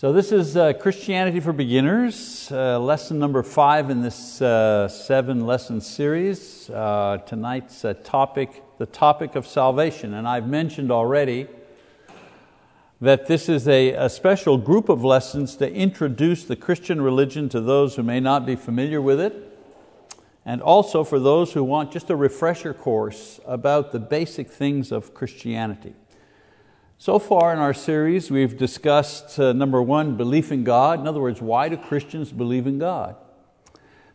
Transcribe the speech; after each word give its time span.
So, 0.00 0.12
this 0.12 0.30
is 0.30 0.56
uh, 0.56 0.74
Christianity 0.74 1.40
for 1.40 1.52
Beginners, 1.52 2.52
uh, 2.52 2.78
lesson 2.78 3.18
number 3.18 3.42
five 3.42 3.90
in 3.90 4.00
this 4.00 4.40
uh, 4.40 4.86
seven 4.86 5.44
lesson 5.44 5.80
series. 5.80 6.70
Uh, 6.70 7.18
tonight's 7.26 7.84
uh, 7.84 7.94
topic, 8.04 8.62
the 8.78 8.86
topic 8.86 9.34
of 9.34 9.44
salvation. 9.44 10.14
And 10.14 10.28
I've 10.28 10.46
mentioned 10.46 10.92
already 10.92 11.48
that 13.00 13.26
this 13.26 13.48
is 13.48 13.66
a, 13.66 13.90
a 13.94 14.08
special 14.08 14.56
group 14.56 14.88
of 14.88 15.02
lessons 15.02 15.56
to 15.56 15.68
introduce 15.68 16.44
the 16.44 16.54
Christian 16.54 17.02
religion 17.02 17.48
to 17.48 17.60
those 17.60 17.96
who 17.96 18.04
may 18.04 18.20
not 18.20 18.46
be 18.46 18.54
familiar 18.54 19.02
with 19.02 19.18
it, 19.18 19.34
and 20.46 20.62
also 20.62 21.02
for 21.02 21.18
those 21.18 21.54
who 21.54 21.64
want 21.64 21.90
just 21.90 22.08
a 22.08 22.14
refresher 22.14 22.72
course 22.72 23.40
about 23.46 23.90
the 23.90 23.98
basic 23.98 24.48
things 24.48 24.92
of 24.92 25.12
Christianity. 25.12 25.96
So 27.00 27.20
far 27.20 27.52
in 27.52 27.60
our 27.60 27.74
series, 27.74 28.28
we've 28.28 28.56
discussed 28.56 29.38
uh, 29.38 29.52
number 29.52 29.80
one, 29.80 30.16
belief 30.16 30.50
in 30.50 30.64
God. 30.64 30.98
In 30.98 31.06
other 31.06 31.20
words, 31.20 31.40
why 31.40 31.68
do 31.68 31.76
Christians 31.76 32.32
believe 32.32 32.66
in 32.66 32.80
God? 32.80 33.14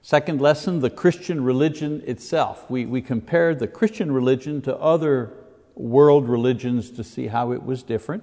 Second 0.01 0.41
lesson, 0.41 0.81
the 0.81 0.89
Christian 0.89 1.45
religion 1.45 2.03
itself. 2.05 2.69
We, 2.69 2.85
we 2.85 3.01
compared 3.01 3.59
the 3.59 3.69
Christian 3.69 4.11
religion 4.11 4.61
to 4.63 4.75
other 4.75 5.31
world 5.75 6.27
religions 6.27 6.91
to 6.91 7.05
see 7.05 7.27
how 7.27 7.53
it 7.53 7.63
was 7.63 7.83
different. 7.83 8.21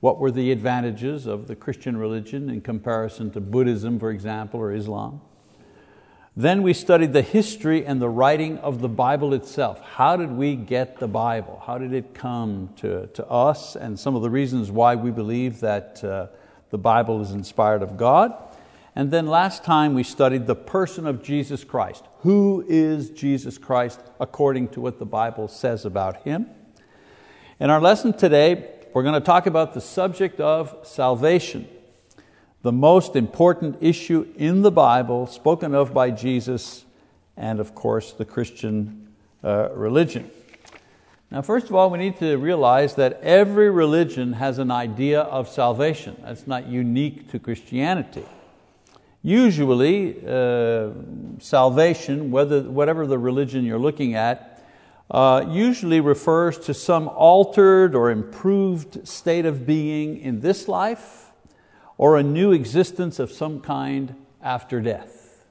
What 0.00 0.18
were 0.18 0.32
the 0.32 0.50
advantages 0.50 1.26
of 1.26 1.46
the 1.46 1.54
Christian 1.54 1.96
religion 1.96 2.50
in 2.50 2.62
comparison 2.62 3.30
to 3.30 3.40
Buddhism, 3.40 4.00
for 4.00 4.10
example, 4.10 4.58
or 4.58 4.74
Islam? 4.74 5.20
Then 6.34 6.62
we 6.62 6.72
studied 6.72 7.12
the 7.12 7.20
history 7.20 7.84
and 7.84 8.00
the 8.00 8.08
writing 8.08 8.56
of 8.58 8.80
the 8.80 8.88
Bible 8.88 9.34
itself. 9.34 9.82
How 9.82 10.16
did 10.16 10.30
we 10.30 10.56
get 10.56 10.98
the 10.98 11.08
Bible? 11.08 11.62
How 11.66 11.76
did 11.76 11.92
it 11.92 12.14
come 12.14 12.70
to, 12.76 13.06
to 13.08 13.26
us? 13.26 13.76
And 13.76 14.00
some 14.00 14.16
of 14.16 14.22
the 14.22 14.30
reasons 14.30 14.70
why 14.70 14.94
we 14.94 15.10
believe 15.10 15.60
that 15.60 16.02
uh, 16.02 16.28
the 16.70 16.78
Bible 16.78 17.20
is 17.20 17.32
inspired 17.32 17.82
of 17.82 17.98
God. 17.98 18.32
And 18.96 19.10
then 19.10 19.26
last 19.26 19.62
time 19.62 19.92
we 19.92 20.02
studied 20.02 20.46
the 20.46 20.54
person 20.54 21.06
of 21.06 21.22
Jesus 21.22 21.64
Christ. 21.64 22.04
Who 22.20 22.64
is 22.66 23.10
Jesus 23.10 23.58
Christ 23.58 24.00
according 24.18 24.68
to 24.68 24.80
what 24.80 24.98
the 24.98 25.04
Bible 25.04 25.48
says 25.48 25.84
about 25.84 26.22
Him? 26.22 26.46
In 27.60 27.68
our 27.68 27.80
lesson 27.80 28.14
today, 28.14 28.70
we're 28.94 29.02
going 29.02 29.14
to 29.14 29.20
talk 29.20 29.46
about 29.46 29.74
the 29.74 29.82
subject 29.82 30.40
of 30.40 30.78
salvation 30.82 31.68
the 32.62 32.72
most 32.72 33.16
important 33.16 33.76
issue 33.80 34.32
in 34.36 34.62
the 34.62 34.70
Bible, 34.70 35.26
spoken 35.26 35.74
of 35.74 35.92
by 35.92 36.10
Jesus, 36.10 36.84
and 37.36 37.58
of 37.58 37.74
course 37.74 38.12
the 38.12 38.24
Christian 38.24 39.08
uh, 39.42 39.70
religion. 39.74 40.30
Now, 41.30 41.42
first 41.42 41.66
of 41.66 41.74
all, 41.74 41.90
we 41.90 41.98
need 41.98 42.18
to 42.18 42.36
realize 42.36 42.94
that 42.96 43.20
every 43.22 43.70
religion 43.70 44.34
has 44.34 44.58
an 44.58 44.70
idea 44.70 45.22
of 45.22 45.48
salvation. 45.48 46.16
That's 46.22 46.46
not 46.46 46.66
unique 46.66 47.30
to 47.30 47.38
Christianity. 47.38 48.24
Usually, 49.22 50.16
uh, 50.26 50.90
salvation, 51.40 52.30
whether, 52.30 52.62
whatever 52.62 53.06
the 53.06 53.18
religion 53.18 53.64
you're 53.64 53.78
looking 53.78 54.14
at, 54.14 54.62
uh, 55.10 55.44
usually 55.48 56.00
refers 56.00 56.58
to 56.58 56.74
some 56.74 57.08
altered 57.08 57.94
or 57.94 58.10
improved 58.10 59.06
state 59.08 59.46
of 59.46 59.66
being 59.66 60.18
in 60.18 60.40
this 60.40 60.68
life 60.68 61.31
or 62.02 62.16
a 62.16 62.22
new 62.24 62.50
existence 62.50 63.20
of 63.20 63.30
some 63.30 63.60
kind 63.60 64.16
after 64.42 64.80
death. 64.80 65.44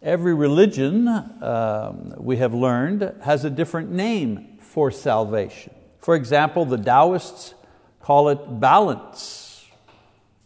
Every 0.00 0.32
religion, 0.32 1.08
um, 1.08 2.14
we 2.18 2.36
have 2.36 2.54
learned, 2.54 3.12
has 3.24 3.44
a 3.44 3.50
different 3.50 3.90
name 3.90 4.58
for 4.60 4.92
salvation. 4.92 5.74
For 5.98 6.14
example, 6.14 6.66
the 6.66 6.76
Taoists 6.76 7.54
call 7.98 8.28
it 8.28 8.60
balance, 8.60 9.66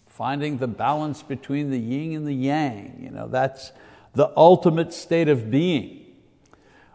finding 0.07 0.57
the 0.57 0.69
balance 0.69 1.23
between 1.23 1.69
the 1.69 1.79
yin 1.79 2.17
and 2.17 2.27
the 2.27 2.33
yang. 2.33 2.99
You 3.03 3.11
know, 3.11 3.29
that's 3.29 3.73
the 4.15 4.33
ultimate 4.39 4.95
state 4.95 5.29
of 5.29 5.51
being. 5.51 6.15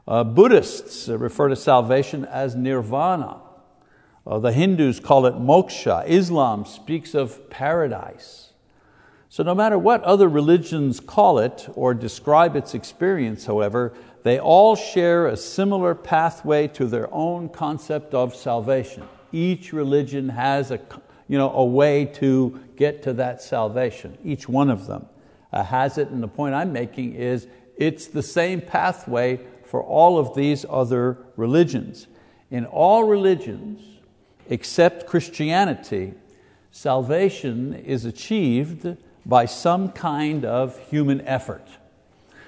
Uh, 0.07 0.23
Buddhists 0.23 1.07
refer 1.09 1.49
to 1.49 1.55
salvation 1.55 2.25
as 2.25 2.55
nirvana. 2.55 3.39
Uh, 4.25 4.39
the 4.39 4.51
Hindus 4.51 4.99
call 4.99 5.25
it 5.25 5.35
moksha. 5.35 6.07
Islam 6.07 6.65
speaks 6.65 7.13
of 7.13 7.49
paradise. 7.49 8.53
So, 9.29 9.43
no 9.43 9.53
matter 9.53 9.77
what 9.77 10.03
other 10.03 10.27
religions 10.27 10.99
call 10.99 11.39
it 11.39 11.69
or 11.75 11.93
describe 11.93 12.55
its 12.55 12.73
experience, 12.73 13.45
however, 13.45 13.93
they 14.23 14.39
all 14.39 14.75
share 14.75 15.27
a 15.27 15.37
similar 15.37 15.93
pathway 15.93 16.67
to 16.69 16.87
their 16.87 17.13
own 17.13 17.49
concept 17.49 18.13
of 18.13 18.35
salvation. 18.35 19.03
Each 19.31 19.71
religion 19.71 20.29
has 20.29 20.71
a, 20.71 20.79
you 21.27 21.37
know, 21.37 21.51
a 21.51 21.63
way 21.63 22.05
to 22.15 22.59
get 22.75 23.03
to 23.03 23.13
that 23.13 23.41
salvation, 23.41 24.17
each 24.23 24.49
one 24.49 24.69
of 24.69 24.87
them 24.87 25.05
uh, 25.51 25.63
has 25.63 25.97
it, 25.97 26.09
and 26.09 26.21
the 26.21 26.27
point 26.27 26.53
I'm 26.53 26.71
making 26.71 27.15
is 27.15 27.47
it's 27.77 28.07
the 28.07 28.23
same 28.23 28.61
pathway 28.61 29.39
for 29.65 29.83
all 29.83 30.17
of 30.17 30.35
these 30.35 30.65
other 30.69 31.17
religions. 31.35 32.07
In 32.51 32.65
all 32.65 33.03
religions, 33.03 33.98
except 34.49 35.07
Christianity, 35.07 36.13
salvation 36.71 37.73
is 37.73 38.03
achieved 38.03 38.97
by 39.25 39.45
some 39.45 39.91
kind 39.91 40.43
of 40.43 40.77
human 40.89 41.21
effort. 41.21 41.65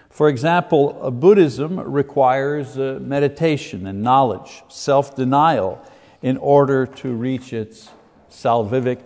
For 0.10 0.28
example, 0.28 1.10
Buddhism 1.12 1.80
requires 1.80 2.78
uh, 2.78 3.00
meditation 3.02 3.88
and 3.88 4.02
knowledge, 4.02 4.64
self 4.68 5.16
denial, 5.16 5.82
in 6.22 6.38
order 6.38 6.86
to 6.86 7.14
reach 7.14 7.54
its 7.54 7.90
salvific 8.30 9.00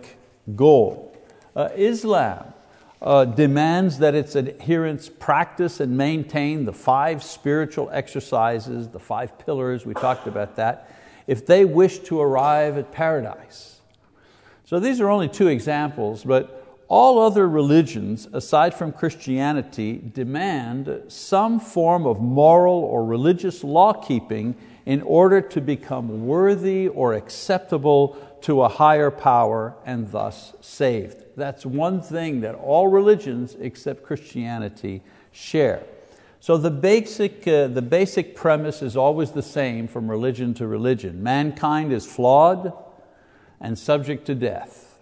goal. 0.56 1.16
Uh, 1.54 1.68
Islam 1.76 2.52
uh, 3.00 3.24
demands 3.24 3.98
that 3.98 4.14
its 4.14 4.34
adherents 4.34 5.08
practice 5.08 5.80
and 5.80 5.96
maintain 5.96 6.64
the 6.64 6.72
five 6.72 7.22
spiritual 7.22 7.88
exercises, 7.92 8.88
the 8.88 8.98
five 8.98 9.38
pillars, 9.38 9.86
we 9.86 9.94
talked 9.94 10.26
about 10.26 10.56
that, 10.56 10.90
if 11.26 11.44
they 11.46 11.64
wish 11.64 11.98
to 12.00 12.20
arrive 12.20 12.78
at 12.78 12.92
paradise. 12.92 13.80
So 14.64 14.80
these 14.80 15.00
are 15.00 15.08
only 15.08 15.28
two 15.28 15.48
examples, 15.48 16.24
but 16.24 16.64
all 16.88 17.18
other 17.20 17.48
religions, 17.48 18.28
aside 18.32 18.72
from 18.74 18.92
Christianity, 18.92 20.00
demand 20.14 21.02
some 21.08 21.58
form 21.58 22.06
of 22.06 22.20
moral 22.20 22.78
or 22.78 23.04
religious 23.04 23.64
law 23.64 23.92
keeping 23.92 24.54
in 24.84 25.02
order 25.02 25.40
to 25.40 25.60
become 25.60 26.26
worthy 26.26 26.86
or 26.86 27.14
acceptable 27.14 28.16
to 28.42 28.62
a 28.62 28.68
higher 28.68 29.10
power 29.10 29.74
and 29.84 30.10
thus 30.12 30.54
saved. 30.60 31.24
That's 31.36 31.66
one 31.66 32.00
thing 32.00 32.40
that 32.42 32.54
all 32.54 32.86
religions 32.86 33.56
except 33.60 34.04
Christianity 34.04 35.02
share. 35.32 35.82
So 36.46 36.56
the 36.56 36.70
basic, 36.70 37.48
uh, 37.48 37.66
the 37.66 37.82
basic 37.82 38.36
premise 38.36 38.80
is 38.80 38.96
always 38.96 39.32
the 39.32 39.42
same 39.42 39.88
from 39.88 40.08
religion 40.08 40.54
to 40.54 40.68
religion. 40.68 41.20
Mankind 41.20 41.92
is 41.92 42.06
flawed 42.06 42.72
and 43.60 43.76
subject 43.76 44.26
to 44.26 44.36
death. 44.36 45.00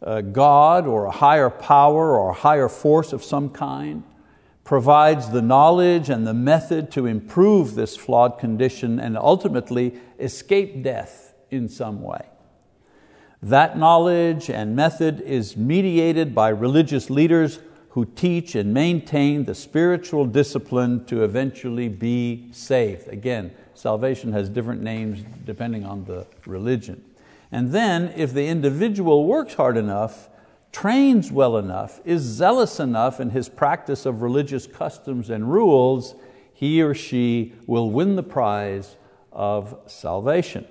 Uh, 0.00 0.20
God 0.20 0.86
or 0.86 1.06
a 1.06 1.10
higher 1.10 1.50
power 1.50 2.16
or 2.16 2.30
a 2.30 2.34
higher 2.34 2.68
force 2.68 3.12
of 3.12 3.24
some 3.24 3.48
kind 3.50 4.04
provides 4.62 5.30
the 5.30 5.42
knowledge 5.42 6.08
and 6.08 6.24
the 6.24 6.34
method 6.34 6.92
to 6.92 7.04
improve 7.04 7.74
this 7.74 7.96
flawed 7.96 8.38
condition 8.38 9.00
and 9.00 9.18
ultimately 9.18 9.96
escape 10.20 10.84
death 10.84 11.34
in 11.50 11.68
some 11.68 12.00
way. 12.00 12.28
That 13.42 13.76
knowledge 13.76 14.48
and 14.48 14.76
method 14.76 15.20
is 15.22 15.56
mediated 15.56 16.32
by 16.32 16.50
religious 16.50 17.10
leaders 17.10 17.58
who 17.90 18.04
teach 18.04 18.54
and 18.54 18.72
maintain 18.72 19.44
the 19.44 19.54
spiritual 19.54 20.24
discipline 20.24 21.04
to 21.06 21.24
eventually 21.24 21.88
be 21.88 22.48
saved. 22.52 23.08
Again, 23.08 23.50
salvation 23.74 24.32
has 24.32 24.48
different 24.48 24.80
names 24.80 25.24
depending 25.44 25.84
on 25.84 26.04
the 26.04 26.26
religion. 26.46 27.02
And 27.50 27.72
then, 27.72 28.12
if 28.16 28.32
the 28.32 28.46
individual 28.46 29.26
works 29.26 29.54
hard 29.54 29.76
enough, 29.76 30.28
trains 30.70 31.32
well 31.32 31.56
enough, 31.56 32.00
is 32.04 32.22
zealous 32.22 32.78
enough 32.78 33.18
in 33.18 33.30
his 33.30 33.48
practice 33.48 34.06
of 34.06 34.22
religious 34.22 34.68
customs 34.68 35.28
and 35.28 35.50
rules, 35.50 36.14
he 36.54 36.80
or 36.80 36.94
she 36.94 37.54
will 37.66 37.90
win 37.90 38.14
the 38.14 38.22
prize 38.22 38.96
of 39.32 39.76
salvation. 39.86 40.64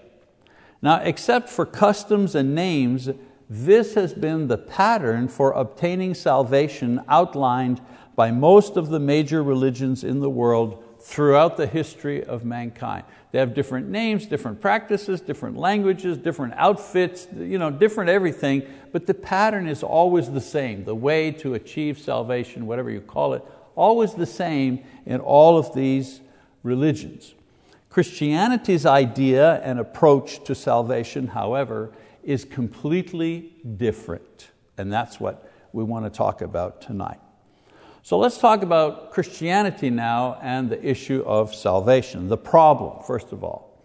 Now, 0.82 1.02
except 1.02 1.50
for 1.50 1.66
customs 1.66 2.34
and 2.34 2.56
names, 2.56 3.10
this 3.50 3.96
has 3.96 4.14
been 4.14 4.48
the 4.48 4.58
pattern 4.58 5.28
for 5.28 5.52
obtaining 5.54 6.14
salvation 6.14 7.02
outlined 7.08 7.82
by 8.16 8.32
most 8.32 8.78
of 8.78 8.90
the 8.90 9.00
major 9.00 9.42
religions 9.42 10.04
in 10.04 10.20
the 10.20 10.30
world 10.30 10.84
throughout 11.00 11.58
the 11.58 11.66
history 11.66 12.24
of 12.24 12.46
mankind. 12.46 13.06
They 13.32 13.40
have 13.40 13.54
different 13.54 13.88
names, 13.88 14.26
different 14.26 14.60
practices, 14.60 15.22
different 15.22 15.58
languages, 15.58 16.18
different 16.18 16.54
outfits, 16.58 17.28
you 17.36 17.58
know, 17.58 17.72
different 17.72 18.10
everything, 18.10 18.64
but 18.92 19.08
the 19.08 19.14
pattern 19.14 19.68
is 19.68 19.82
always 19.82 20.30
the 20.30 20.42
same. 20.42 20.84
The 20.84 20.96
way 20.96 21.32
to 21.32 21.54
achieve 21.54 21.98
salvation, 21.98 22.68
whatever 22.68 22.90
you 22.90 23.02
call 23.02 23.34
it, 23.34 23.44
always 23.76 24.14
the 24.14 24.26
same 24.26 24.84
in 25.06 25.22
all 25.22 25.58
of 25.58 25.74
these 25.74 26.22
religions. 26.64 27.34
Christianity's 27.90 28.86
idea 28.86 29.62
and 29.64 29.80
approach 29.80 30.44
to 30.44 30.54
salvation, 30.54 31.28
however, 31.28 31.92
is 32.24 32.46
completely 32.46 33.54
different. 33.78 34.50
And 34.78 34.92
that's 34.92 35.20
what 35.20 35.52
we 35.74 35.84
want 35.84 36.06
to 36.06 36.10
talk 36.10 36.42
about 36.42 36.82
tonight. 36.82 37.20
So 38.02 38.18
let's 38.18 38.38
talk 38.38 38.64
about 38.64 39.12
Christianity 39.12 39.90
now 39.90 40.40
and 40.42 40.70
the 40.70 40.84
issue 40.84 41.24
of 41.26 41.54
salvation, 41.54 42.30
the 42.30 42.38
problem, 42.38 43.04
first 43.04 43.32
of 43.32 43.44
all. 43.44 43.84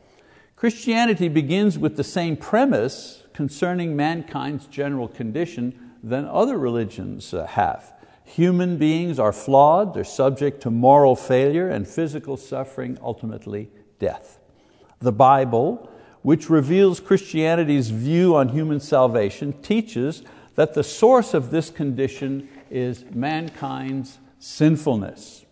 Christianity 0.56 1.28
begins 1.28 1.78
with 1.78 1.96
the 1.96 2.04
same 2.04 2.36
premise 2.36 3.24
concerning 3.34 3.96
mankind's 3.96 4.66
general 4.66 5.08
condition 5.08 5.92
than 6.02 6.26
other 6.26 6.56
religions 6.56 7.34
uh, 7.34 7.46
have. 7.46 7.92
Human 8.24 8.78
beings 8.78 9.18
are 9.18 9.32
flawed, 9.32 9.94
they're 9.94 10.04
subject 10.04 10.62
to 10.62 10.70
moral 10.70 11.16
failure 11.16 11.68
and 11.68 11.86
physical 11.86 12.36
suffering, 12.36 12.96
ultimately 13.02 13.68
death. 13.98 14.38
The 15.00 15.12
Bible, 15.12 15.90
which 16.24 16.48
reveals 16.48 17.00
Christianity's 17.00 17.90
view 17.90 18.34
on 18.34 18.48
human 18.48 18.80
salvation, 18.80 19.52
teaches 19.60 20.22
that 20.54 20.72
the 20.72 20.82
source 20.82 21.34
of 21.34 21.50
this 21.50 21.68
condition 21.68 22.48
is 22.70 23.04
mankind's 23.10 24.18
sinfulness. 24.38 25.44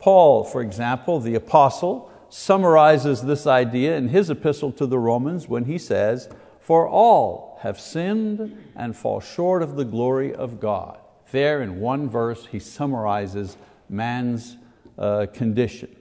Paul, 0.00 0.42
for 0.42 0.60
example, 0.60 1.20
the 1.20 1.36
apostle, 1.36 2.10
summarizes 2.28 3.22
this 3.22 3.46
idea 3.46 3.96
in 3.96 4.08
his 4.08 4.28
epistle 4.28 4.72
to 4.72 4.86
the 4.86 4.98
Romans 4.98 5.46
when 5.46 5.66
he 5.66 5.78
says, 5.78 6.28
For 6.58 6.88
all 6.88 7.58
have 7.60 7.78
sinned 7.78 8.56
and 8.74 8.96
fall 8.96 9.20
short 9.20 9.62
of 9.62 9.76
the 9.76 9.84
glory 9.84 10.34
of 10.34 10.58
God. 10.58 10.98
There, 11.30 11.62
in 11.62 11.78
one 11.78 12.08
verse, 12.08 12.46
he 12.46 12.58
summarizes 12.58 13.56
man's 13.88 14.56
uh, 14.98 15.26
condition. 15.32 15.94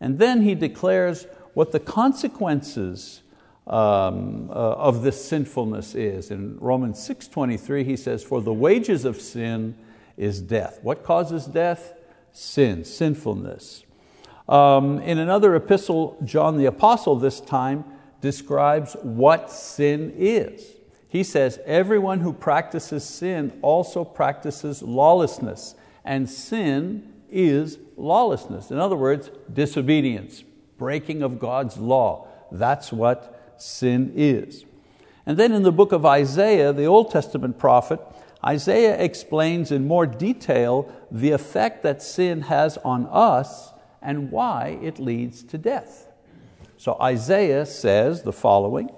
And 0.00 0.18
then 0.18 0.40
he 0.40 0.54
declares 0.54 1.26
what 1.52 1.72
the 1.72 1.80
consequences 1.80 3.21
um, 3.66 4.50
uh, 4.50 4.52
of 4.52 5.02
this 5.02 5.24
sinfulness 5.24 5.94
is. 5.94 6.30
In 6.30 6.58
Romans 6.58 6.98
6.23 6.98 7.84
he 7.84 7.96
says, 7.96 8.24
for 8.24 8.40
the 8.40 8.52
wages 8.52 9.04
of 9.04 9.20
sin 9.20 9.76
is 10.16 10.40
death. 10.40 10.80
What 10.82 11.04
causes 11.04 11.46
death? 11.46 11.94
Sin, 12.32 12.84
sinfulness. 12.84 13.84
Um, 14.48 14.98
in 15.00 15.18
another 15.18 15.54
epistle, 15.54 16.16
John 16.24 16.58
the 16.58 16.66
Apostle 16.66 17.16
this 17.16 17.40
time 17.40 17.84
describes 18.20 18.94
what 19.02 19.50
sin 19.50 20.14
is. 20.16 20.66
He 21.08 21.22
says, 21.22 21.60
everyone 21.66 22.20
who 22.20 22.32
practices 22.32 23.04
sin 23.04 23.52
also 23.60 24.04
practices 24.04 24.82
lawlessness, 24.82 25.74
and 26.04 26.28
sin 26.28 27.12
is 27.30 27.78
lawlessness. 27.96 28.70
In 28.70 28.78
other 28.78 28.96
words, 28.96 29.30
disobedience, 29.52 30.42
breaking 30.78 31.22
of 31.22 31.38
God's 31.38 31.76
law. 31.76 32.28
That's 32.50 32.92
what 32.92 33.41
sin 33.62 34.12
is. 34.16 34.64
And 35.24 35.38
then 35.38 35.52
in 35.52 35.62
the 35.62 35.72
book 35.72 35.92
of 35.92 36.04
Isaiah, 36.04 36.72
the 36.72 36.86
Old 36.86 37.10
Testament 37.10 37.58
prophet, 37.58 38.00
Isaiah 38.44 38.98
explains 38.98 39.70
in 39.70 39.86
more 39.86 40.06
detail 40.06 40.92
the 41.10 41.30
effect 41.30 41.84
that 41.84 42.02
sin 42.02 42.42
has 42.42 42.76
on 42.78 43.06
us 43.10 43.72
and 44.00 44.32
why 44.32 44.78
it 44.82 44.98
leads 44.98 45.44
to 45.44 45.58
death. 45.58 46.08
So 46.76 46.96
Isaiah 47.00 47.64
says 47.64 48.22
the 48.22 48.32
following 48.32 48.90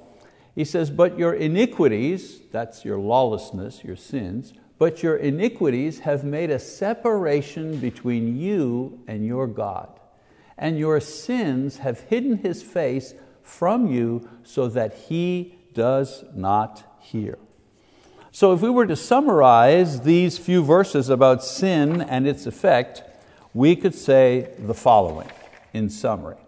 He 0.54 0.64
says, 0.64 0.90
But 0.90 1.18
your 1.18 1.34
iniquities, 1.34 2.40
that's 2.50 2.84
your 2.84 2.98
lawlessness, 2.98 3.84
your 3.84 3.96
sins, 3.96 4.54
but 4.78 5.02
your 5.02 5.16
iniquities 5.16 6.00
have 6.00 6.24
made 6.24 6.50
a 6.50 6.58
separation 6.58 7.78
between 7.78 8.38
you 8.38 9.02
and 9.06 9.26
your 9.26 9.46
God. 9.46 10.00
And 10.56 10.78
your 10.78 11.00
sins 11.00 11.78
have 11.78 12.00
hidden 12.00 12.38
His 12.38 12.62
face 12.62 13.12
from 13.44 13.86
you 13.86 14.28
so 14.42 14.66
that 14.68 14.94
He 14.94 15.54
does 15.74 16.24
not 16.34 16.98
hear. 17.00 17.38
So 18.32 18.52
if 18.52 18.60
we 18.60 18.70
were 18.70 18.86
to 18.86 18.96
summarize 18.96 20.00
these 20.00 20.38
few 20.38 20.64
verses 20.64 21.08
about 21.08 21.44
sin 21.44 22.00
and 22.00 22.26
its 22.26 22.46
effect, 22.46 23.04
we 23.52 23.76
could 23.76 23.94
say 23.94 24.52
the 24.58 24.74
following 24.74 25.30
in 25.72 25.88
summary. 25.88 26.38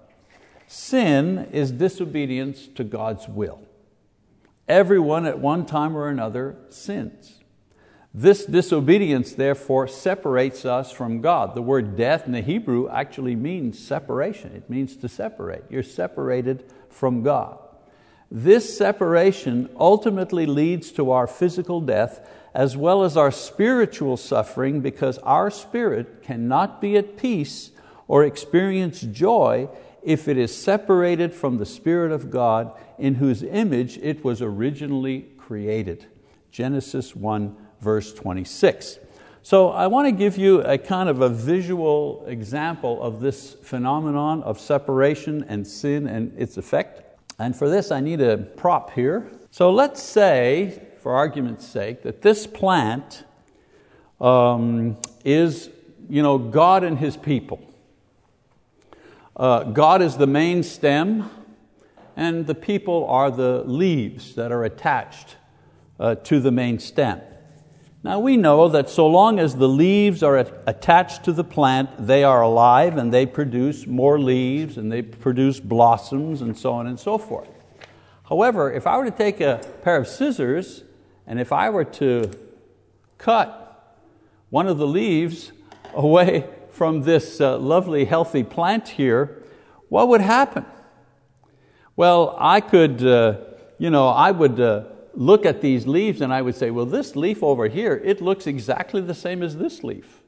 Sin 0.67 1.49
is 1.53 1.71
disobedience 1.71 2.67
to 2.75 2.83
God's 2.83 3.29
will. 3.29 3.61
Everyone 4.67 5.27
at 5.27 5.39
one 5.39 5.65
time 5.65 5.97
or 5.97 6.09
another 6.09 6.57
sins. 6.71 7.39
This 8.13 8.47
disobedience, 8.47 9.33
therefore, 9.33 9.87
separates 9.87 10.65
us 10.65 10.91
from 10.91 11.21
God. 11.21 11.55
The 11.55 11.63
word 11.63 11.97
death 11.97 12.27
in 12.27 12.33
the 12.33 12.41
Hebrew 12.41 12.89
actually 12.89 13.37
means 13.37 13.79
separation. 13.79 14.57
It 14.57 14.71
means 14.71 14.97
to 14.97 15.09
separate. 15.09 15.65
You're 15.69 15.83
separated 15.83 16.65
from 16.91 17.23
God. 17.23 17.59
This 18.31 18.77
separation 18.77 19.71
ultimately 19.79 20.47
leads 20.47 20.91
to 20.93 21.11
our 21.11 21.27
physical 21.27 21.81
death 21.81 22.29
as 22.55 22.77
well 22.77 23.05
as 23.05 23.17
our 23.17 23.31
spiritual 23.31 24.17
suffering 24.17 24.81
because 24.81 25.19
our 25.19 25.51
spirit 25.51 26.23
cannot 26.23 26.81
be 26.81 26.97
at 26.97 27.17
peace 27.17 27.71
or 28.09 28.25
experience 28.25 29.01
joy 29.01 29.69
if 30.03 30.29
it 30.29 30.39
is 30.39 30.55
separated 30.55 31.35
from 31.35 31.59
the 31.59 31.67
Spirit 31.67 32.13
of 32.13 32.31
God 32.31 32.73
in 32.97 33.17
whose 33.17 33.43
image 33.43 33.99
it 33.99 34.25
was 34.25 34.41
originally 34.41 35.27
created. 35.37 36.07
Genesis 36.53 37.17
1, 37.17 37.57
verse 37.81 38.15
26. 38.15 39.01
So 39.47 39.71
I 39.71 39.87
want 39.87 40.09
to 40.09 40.11
give 40.11 40.37
you 40.37 40.61
a 40.63 40.77
kind 40.77 41.09
of 41.09 41.21
a 41.21 41.29
visual 41.29 42.25
example 42.27 43.01
of 43.01 43.21
this 43.21 43.55
phenomenon 43.63 44.43
of 44.43 44.59
separation 44.59 45.45
and 45.49 45.65
sin 45.65 46.09
and 46.09 46.37
its 46.37 46.57
effect. 46.57 47.21
And 47.39 47.55
for 47.55 47.71
this, 47.71 47.93
I 47.93 48.01
need 48.01 48.21
a 48.21 48.39
prop 48.39 48.91
here. 48.91 49.31
So 49.53 49.71
let's 49.71 50.03
say, 50.03 50.83
for 50.99 51.15
argument's 51.15 51.65
sake, 51.65 52.03
that 52.03 52.23
this 52.23 52.45
plant 52.45 53.23
um, 54.21 54.97
is 55.25 55.71
you 56.11 56.25
know, 56.25 56.39
God 56.39 56.83
and 56.83 56.99
His 56.99 57.17
people. 57.17 57.73
Uh, 59.37 59.63
God 59.63 60.03
is 60.03 60.17
the 60.17 60.27
main 60.27 60.65
stem, 60.65 61.31
and 62.17 62.49
the 62.49 62.55
people 62.57 63.07
are 63.07 63.31
the 63.31 63.63
leaves 63.63 64.35
that 64.35 64.51
are 64.51 64.65
attached 64.65 65.37
uh, 66.01 66.17
to 66.17 66.41
the 66.41 66.51
main 66.51 66.81
stem. 66.81 67.21
Now 68.07 68.21
we 68.21 68.37
know 68.37 68.69
that 68.69 68.89
so 68.89 69.09
long 69.09 69.41
as 69.41 69.57
the 69.57 69.69
leaves 69.69 70.23
are 70.23 70.37
attached 70.37 71.25
to 71.25 71.33
the 71.33 71.43
plant, 71.43 72.07
they 72.07 72.23
are 72.23 72.41
alive 72.41 72.99
and 72.99 73.13
they 73.13 73.27
produce 73.27 73.85
more 73.85 74.21
leaves 74.21 74.79
and 74.79 74.93
they 74.93 75.03
produce 75.03 75.59
blossoms 75.59 76.41
and 76.41 76.57
so 76.57 76.73
on 76.75 76.87
and 76.87 77.01
so 77.01 77.19
forth. 77.19 77.49
However, 78.29 78.73
if 78.73 78.87
I 78.87 78.97
were 78.97 79.07
to 79.07 79.11
take 79.11 79.41
a 79.41 79.61
pair 79.83 79.97
of 79.97 80.07
scissors 80.07 80.85
and 81.27 81.41
if 81.41 81.51
I 81.51 81.69
were 81.69 81.85
to 81.85 82.31
cut 83.19 83.99
one 84.51 84.69
of 84.69 84.79
the 84.79 84.87
leaves 84.87 85.51
away 85.93 86.49
from 86.71 87.03
this 87.03 87.41
uh, 87.41 87.59
lovely 87.59 88.05
healthy 88.05 88.45
plant 88.45 88.91
here, 88.91 89.43
what 89.89 90.07
would 90.07 90.21
happen? 90.21 90.65
Well, 91.97 92.37
I 92.39 92.61
could, 92.61 93.05
uh, 93.05 93.39
you 93.79 93.91
know, 93.91 94.07
I 94.07 94.31
would 94.31 94.61
uh, 94.61 94.85
look 95.17 95.47
at 95.47 95.61
these 95.61 95.87
leaves 95.87 96.21
and 96.21 96.33
I 96.33 96.43
would 96.43 96.55
say, 96.55 96.71
well, 96.71 96.87
this 96.87 97.17
leaf 97.17 97.43
over 97.43 97.69
here, 97.69 98.01
it 98.05 98.21
looks 98.21 98.47
exactly 98.47 99.01
the 99.01 99.15
same 99.15 99.43
as 99.43 99.57
this 99.57 99.83
leaf. 99.83 100.23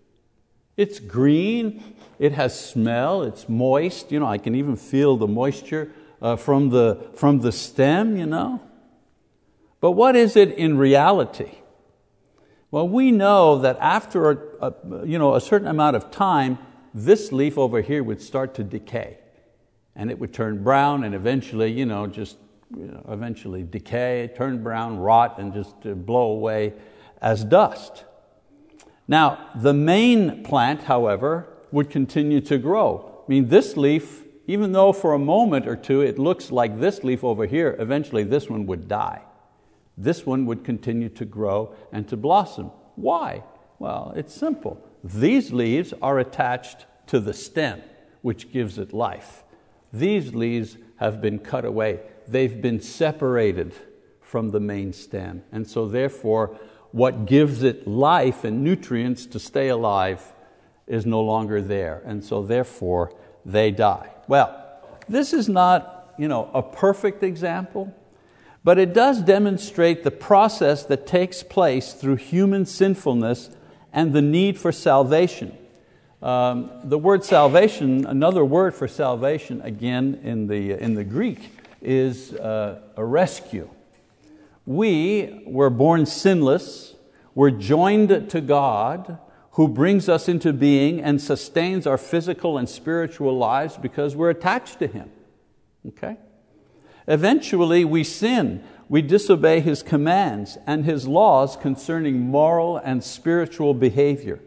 It's 0.76 0.98
green, 0.98 1.94
it 2.18 2.32
has 2.32 2.58
smell, 2.58 3.22
it's 3.22 3.48
moist, 3.48 4.10
you 4.10 4.20
know, 4.20 4.26
I 4.26 4.38
can 4.38 4.54
even 4.54 4.76
feel 4.76 5.16
the 5.16 5.26
moisture 5.26 5.92
uh, 6.22 6.36
from, 6.36 6.70
the, 6.70 7.10
from 7.14 7.40
the 7.40 7.52
stem, 7.52 8.16
you 8.16 8.26
know. 8.26 8.60
But 9.80 9.92
what 9.92 10.16
is 10.16 10.36
it 10.36 10.52
in 10.52 10.78
reality? 10.78 11.50
Well, 12.70 12.88
we 12.88 13.12
know 13.12 13.58
that 13.58 13.78
after 13.80 14.30
a, 14.30 14.38
a, 14.60 15.06
you 15.06 15.18
know, 15.18 15.34
a 15.34 15.40
certain 15.40 15.68
amount 15.68 15.96
of 15.96 16.10
time, 16.10 16.58
this 16.92 17.32
leaf 17.32 17.56
over 17.56 17.80
here 17.80 18.02
would 18.02 18.20
start 18.20 18.54
to 18.54 18.64
decay. 18.64 19.18
And 19.94 20.10
it 20.10 20.18
would 20.18 20.32
turn 20.32 20.62
brown 20.62 21.04
and 21.04 21.14
eventually 21.14 21.72
you 21.72 21.86
know, 21.86 22.06
just 22.06 22.36
you 22.76 22.86
know, 22.86 23.04
eventually 23.08 23.62
decay, 23.62 24.30
turn 24.36 24.62
brown, 24.62 24.98
rot, 24.98 25.38
and 25.38 25.52
just 25.52 25.74
uh, 25.86 25.94
blow 25.94 26.32
away 26.32 26.74
as 27.20 27.44
dust. 27.44 28.04
Now, 29.06 29.50
the 29.54 29.72
main 29.72 30.42
plant, 30.44 30.82
however, 30.82 31.48
would 31.72 31.90
continue 31.90 32.40
to 32.42 32.58
grow. 32.58 33.22
I 33.26 33.30
mean, 33.30 33.48
this 33.48 33.76
leaf, 33.76 34.24
even 34.46 34.72
though 34.72 34.92
for 34.92 35.14
a 35.14 35.18
moment 35.18 35.66
or 35.66 35.76
two 35.76 36.02
it 36.02 36.18
looks 36.18 36.50
like 36.50 36.78
this 36.78 37.04
leaf 37.04 37.24
over 37.24 37.46
here, 37.46 37.76
eventually 37.78 38.24
this 38.24 38.48
one 38.48 38.66
would 38.66 38.88
die. 38.88 39.22
This 39.96 40.24
one 40.24 40.46
would 40.46 40.62
continue 40.62 41.08
to 41.10 41.24
grow 41.24 41.74
and 41.90 42.06
to 42.08 42.16
blossom. 42.16 42.70
Why? 42.96 43.42
Well, 43.78 44.12
it's 44.14 44.34
simple. 44.34 44.82
These 45.02 45.52
leaves 45.52 45.92
are 46.02 46.18
attached 46.18 46.86
to 47.08 47.18
the 47.18 47.32
stem, 47.32 47.82
which 48.22 48.52
gives 48.52 48.78
it 48.78 48.92
life. 48.92 49.42
These 49.92 50.34
leaves 50.34 50.76
have 50.96 51.20
been 51.20 51.38
cut 51.38 51.64
away 51.64 52.00
they've 52.30 52.60
been 52.60 52.80
separated 52.80 53.74
from 54.20 54.50
the 54.50 54.60
main 54.60 54.92
stem. 54.92 55.42
And 55.50 55.66
so, 55.66 55.88
therefore, 55.88 56.58
what 56.92 57.26
gives 57.26 57.62
it 57.62 57.86
life 57.86 58.44
and 58.44 58.62
nutrients 58.62 59.26
to 59.26 59.38
stay 59.38 59.68
alive 59.68 60.22
is 60.86 61.06
no 61.06 61.20
longer 61.20 61.60
there. 61.60 62.02
And 62.04 62.24
so, 62.24 62.42
therefore, 62.42 63.14
they 63.44 63.70
die. 63.70 64.10
Well, 64.26 64.54
this 65.08 65.32
is 65.32 65.48
not 65.48 66.12
you 66.18 66.28
know, 66.28 66.50
a 66.52 66.62
perfect 66.62 67.22
example, 67.22 67.94
but 68.64 68.78
it 68.78 68.92
does 68.92 69.22
demonstrate 69.22 70.02
the 70.02 70.10
process 70.10 70.84
that 70.84 71.06
takes 71.06 71.42
place 71.42 71.94
through 71.94 72.16
human 72.16 72.66
sinfulness 72.66 73.50
and 73.92 74.12
the 74.12 74.20
need 74.20 74.58
for 74.58 74.72
salvation. 74.72 75.56
Um, 76.20 76.70
the 76.84 76.98
word 76.98 77.24
salvation, 77.24 78.04
another 78.04 78.44
word 78.44 78.74
for 78.74 78.88
salvation, 78.88 79.62
again 79.62 80.20
in 80.24 80.48
the, 80.48 80.72
in 80.72 80.94
the 80.94 81.04
Greek, 81.04 81.52
is 81.80 82.34
uh, 82.34 82.80
a 82.96 83.04
rescue. 83.04 83.68
We 84.66 85.42
were 85.46 85.70
born 85.70 86.06
sinless, 86.06 86.94
we're 87.34 87.50
joined 87.50 88.30
to 88.30 88.40
God, 88.40 89.18
who 89.52 89.66
brings 89.66 90.08
us 90.08 90.28
into 90.28 90.52
being 90.52 91.00
and 91.00 91.20
sustains 91.20 91.86
our 91.86 91.98
physical 91.98 92.58
and 92.58 92.68
spiritual 92.68 93.36
lives 93.36 93.76
because 93.76 94.14
we're 94.14 94.30
attached 94.30 94.78
to 94.78 94.86
Him. 94.86 95.10
Okay? 95.88 96.16
Eventually, 97.08 97.84
we 97.84 98.04
sin, 98.04 98.62
we 98.88 99.02
disobey 99.02 99.60
His 99.60 99.82
commands 99.82 100.58
and 100.66 100.84
His 100.84 101.08
laws 101.08 101.56
concerning 101.56 102.20
moral 102.20 102.76
and 102.76 103.02
spiritual 103.02 103.74
behavior. 103.74 104.40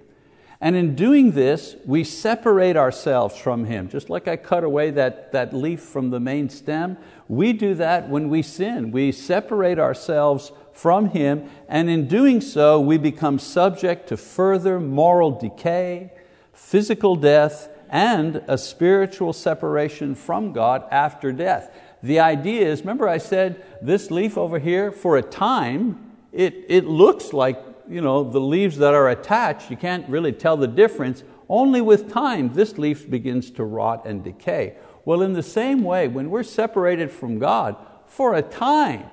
And 0.63 0.75
in 0.75 0.93
doing 0.93 1.31
this, 1.31 1.75
we 1.85 2.03
separate 2.03 2.77
ourselves 2.77 3.35
from 3.35 3.65
Him. 3.65 3.89
Just 3.89 4.11
like 4.11 4.27
I 4.27 4.37
cut 4.37 4.63
away 4.63 4.91
that, 4.91 5.31
that 5.31 5.53
leaf 5.53 5.81
from 5.81 6.11
the 6.11 6.19
main 6.19 6.49
stem, 6.49 6.97
we 7.27 7.51
do 7.51 7.73
that 7.75 8.07
when 8.07 8.29
we 8.29 8.43
sin. 8.43 8.91
We 8.91 9.11
separate 9.11 9.79
ourselves 9.79 10.51
from 10.71 11.09
Him, 11.09 11.49
and 11.67 11.89
in 11.89 12.07
doing 12.07 12.41
so, 12.41 12.79
we 12.79 12.97
become 12.97 13.39
subject 13.39 14.07
to 14.09 14.17
further 14.17 14.79
moral 14.79 15.31
decay, 15.31 16.11
physical 16.53 17.15
death, 17.15 17.69
and 17.89 18.41
a 18.47 18.57
spiritual 18.57 19.33
separation 19.33 20.15
from 20.15 20.53
God 20.53 20.85
after 20.91 21.31
death. 21.31 21.75
The 22.03 22.19
idea 22.19 22.71
is, 22.71 22.81
remember 22.81 23.09
I 23.09 23.17
said 23.17 23.63
this 23.81 24.11
leaf 24.11 24.37
over 24.37 24.59
here, 24.59 24.91
for 24.91 25.17
a 25.17 25.21
time, 25.21 26.11
it, 26.31 26.65
it 26.69 26.85
looks 26.85 27.33
like 27.33 27.70
you 27.91 28.01
know, 28.01 28.23
the 28.23 28.39
leaves 28.39 28.77
that 28.77 28.93
are 28.93 29.09
attached, 29.09 29.69
you 29.69 29.77
can't 29.77 30.07
really 30.07 30.31
tell 30.31 30.55
the 30.55 30.67
difference. 30.67 31.23
Only 31.49 31.81
with 31.81 32.11
time, 32.11 32.53
this 32.53 32.77
leaf 32.77 33.09
begins 33.09 33.51
to 33.51 33.65
rot 33.65 34.05
and 34.05 34.23
decay. 34.23 34.77
Well, 35.03 35.21
in 35.21 35.33
the 35.33 35.43
same 35.43 35.83
way, 35.83 36.07
when 36.07 36.29
we're 36.29 36.43
separated 36.43 37.11
from 37.11 37.37
God, 37.39 37.75
for 38.05 38.33
a 38.35 38.41
time, 38.41 39.05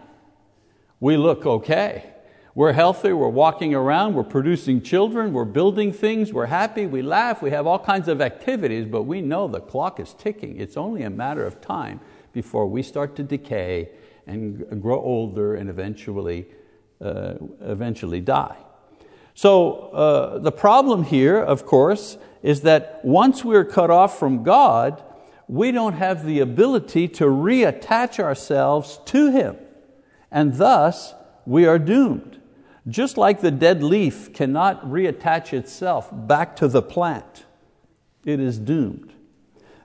we 1.00 1.16
look 1.16 1.44
okay. 1.44 2.14
We're 2.54 2.72
healthy, 2.72 3.12
we're 3.12 3.28
walking 3.28 3.74
around, 3.74 4.14
we're 4.14 4.24
producing 4.24 4.82
children, 4.82 5.32
we're 5.32 5.44
building 5.44 5.92
things, 5.92 6.32
we're 6.32 6.46
happy, 6.46 6.86
we 6.86 7.02
laugh, 7.02 7.40
we 7.40 7.50
have 7.50 7.66
all 7.66 7.78
kinds 7.78 8.08
of 8.08 8.20
activities, 8.20 8.86
but 8.86 9.02
we 9.02 9.20
know 9.20 9.46
the 9.48 9.60
clock 9.60 10.00
is 10.00 10.14
ticking. 10.14 10.56
It's 10.58 10.76
only 10.76 11.02
a 11.02 11.10
matter 11.10 11.44
of 11.44 11.60
time 11.60 12.00
before 12.32 12.66
we 12.66 12.82
start 12.82 13.14
to 13.16 13.22
decay 13.22 13.90
and 14.26 14.82
grow 14.82 15.00
older 15.00 15.54
and 15.54 15.70
eventually, 15.70 16.48
uh, 17.00 17.34
eventually 17.60 18.20
die. 18.20 18.56
So 19.38 19.90
uh, 19.92 20.38
the 20.40 20.50
problem 20.50 21.04
here, 21.04 21.38
of 21.38 21.64
course, 21.64 22.18
is 22.42 22.62
that 22.62 23.04
once 23.04 23.44
we're 23.44 23.64
cut 23.64 23.88
off 23.88 24.18
from 24.18 24.42
God, 24.42 25.00
we 25.46 25.70
don't 25.70 25.92
have 25.92 26.24
the 26.24 26.40
ability 26.40 27.06
to 27.06 27.26
reattach 27.26 28.18
ourselves 28.18 28.98
to 29.04 29.30
Him. 29.30 29.56
And 30.32 30.54
thus, 30.54 31.14
we 31.46 31.66
are 31.66 31.78
doomed. 31.78 32.40
Just 32.88 33.16
like 33.16 33.40
the 33.40 33.52
dead 33.52 33.80
leaf 33.80 34.32
cannot 34.32 34.84
reattach 34.84 35.52
itself 35.52 36.08
back 36.12 36.56
to 36.56 36.66
the 36.66 36.82
plant, 36.82 37.44
it 38.24 38.40
is 38.40 38.58
doomed. 38.58 39.12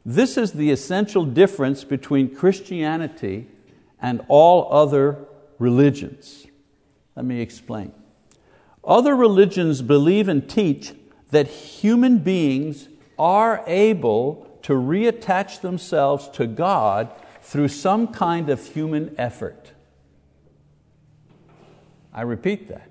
This 0.03 0.35
is 0.35 0.53
the 0.53 0.71
essential 0.71 1.25
difference 1.25 1.83
between 1.83 2.33
Christianity 2.33 3.49
and 4.01 4.25
all 4.29 4.73
other 4.73 5.27
religions. 5.59 6.47
Let 7.15 7.25
me 7.25 7.39
explain. 7.39 7.93
Other 8.85 9.15
religions 9.15 9.81
believe 9.81 10.27
and 10.27 10.47
teach 10.47 10.93
that 11.31 11.47
human 11.47 12.19
beings 12.19 12.89
are 13.17 13.63
able 13.65 14.47
to 14.63 14.73
reattach 14.73 15.61
themselves 15.61 16.29
to 16.29 16.47
God 16.47 17.11
through 17.41 17.67
some 17.67 18.07
kind 18.07 18.49
of 18.49 18.65
human 18.65 19.15
effort. 19.17 19.71
I 22.13 22.21
repeat 22.21 22.67
that. 22.67 22.89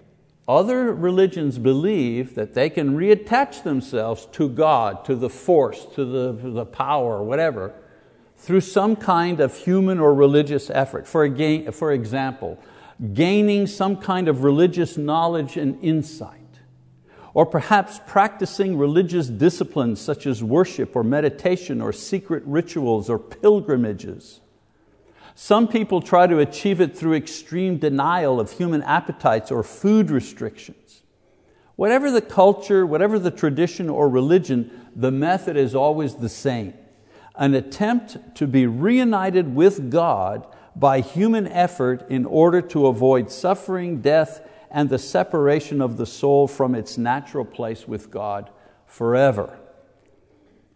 Other 0.48 0.92
religions 0.92 1.58
believe 1.58 2.34
that 2.34 2.54
they 2.54 2.68
can 2.68 2.96
reattach 2.96 3.62
themselves 3.62 4.26
to 4.32 4.48
God, 4.48 5.04
to 5.04 5.14
the 5.14 5.30
force, 5.30 5.84
to 5.94 6.04
the, 6.04 6.32
the 6.50 6.66
power, 6.66 7.22
whatever, 7.22 7.72
through 8.36 8.60
some 8.60 8.96
kind 8.96 9.38
of 9.38 9.56
human 9.56 10.00
or 10.00 10.12
religious 10.12 10.68
effort. 10.68 11.06
For, 11.06 11.22
again, 11.22 11.70
for 11.70 11.92
example, 11.92 12.58
gaining 13.14 13.66
some 13.66 13.96
kind 13.96 14.28
of 14.28 14.44
religious 14.44 14.96
knowledge 14.96 15.56
and 15.56 15.82
insight, 15.82 16.38
or 17.34 17.44
perhaps 17.44 18.00
practicing 18.06 18.78
religious 18.78 19.28
disciplines 19.28 20.00
such 20.00 20.26
as 20.26 20.42
worship 20.42 20.94
or 20.94 21.02
meditation 21.02 21.80
or 21.80 21.92
secret 21.92 22.42
rituals 22.46 23.10
or 23.10 23.18
pilgrimages. 23.18 24.40
Some 25.34 25.66
people 25.66 26.00
try 26.00 26.26
to 26.26 26.38
achieve 26.38 26.80
it 26.80 26.96
through 26.96 27.14
extreme 27.14 27.78
denial 27.78 28.38
of 28.38 28.52
human 28.52 28.82
appetites 28.82 29.50
or 29.50 29.62
food 29.62 30.10
restrictions. 30.10 31.02
Whatever 31.76 32.10
the 32.10 32.20
culture, 32.20 32.84
whatever 32.84 33.18
the 33.18 33.30
tradition 33.30 33.88
or 33.88 34.08
religion, 34.08 34.70
the 34.94 35.10
method 35.10 35.56
is 35.56 35.74
always 35.74 36.16
the 36.16 36.28
same 36.28 36.74
an 37.36 37.54
attempt 37.54 38.36
to 38.36 38.46
be 38.46 38.66
reunited 38.66 39.54
with 39.54 39.90
God 39.90 40.46
by 40.74 41.00
human 41.00 41.46
effort 41.46 42.08
in 42.08 42.24
order 42.24 42.60
to 42.60 42.86
avoid 42.86 43.30
suffering, 43.30 44.00
death, 44.00 44.46
and 44.70 44.88
the 44.88 44.98
separation 44.98 45.82
of 45.82 45.96
the 45.96 46.06
soul 46.06 46.48
from 46.48 46.74
its 46.74 46.96
natural 46.96 47.44
place 47.44 47.86
with 47.86 48.10
God 48.10 48.50
forever. 48.86 49.58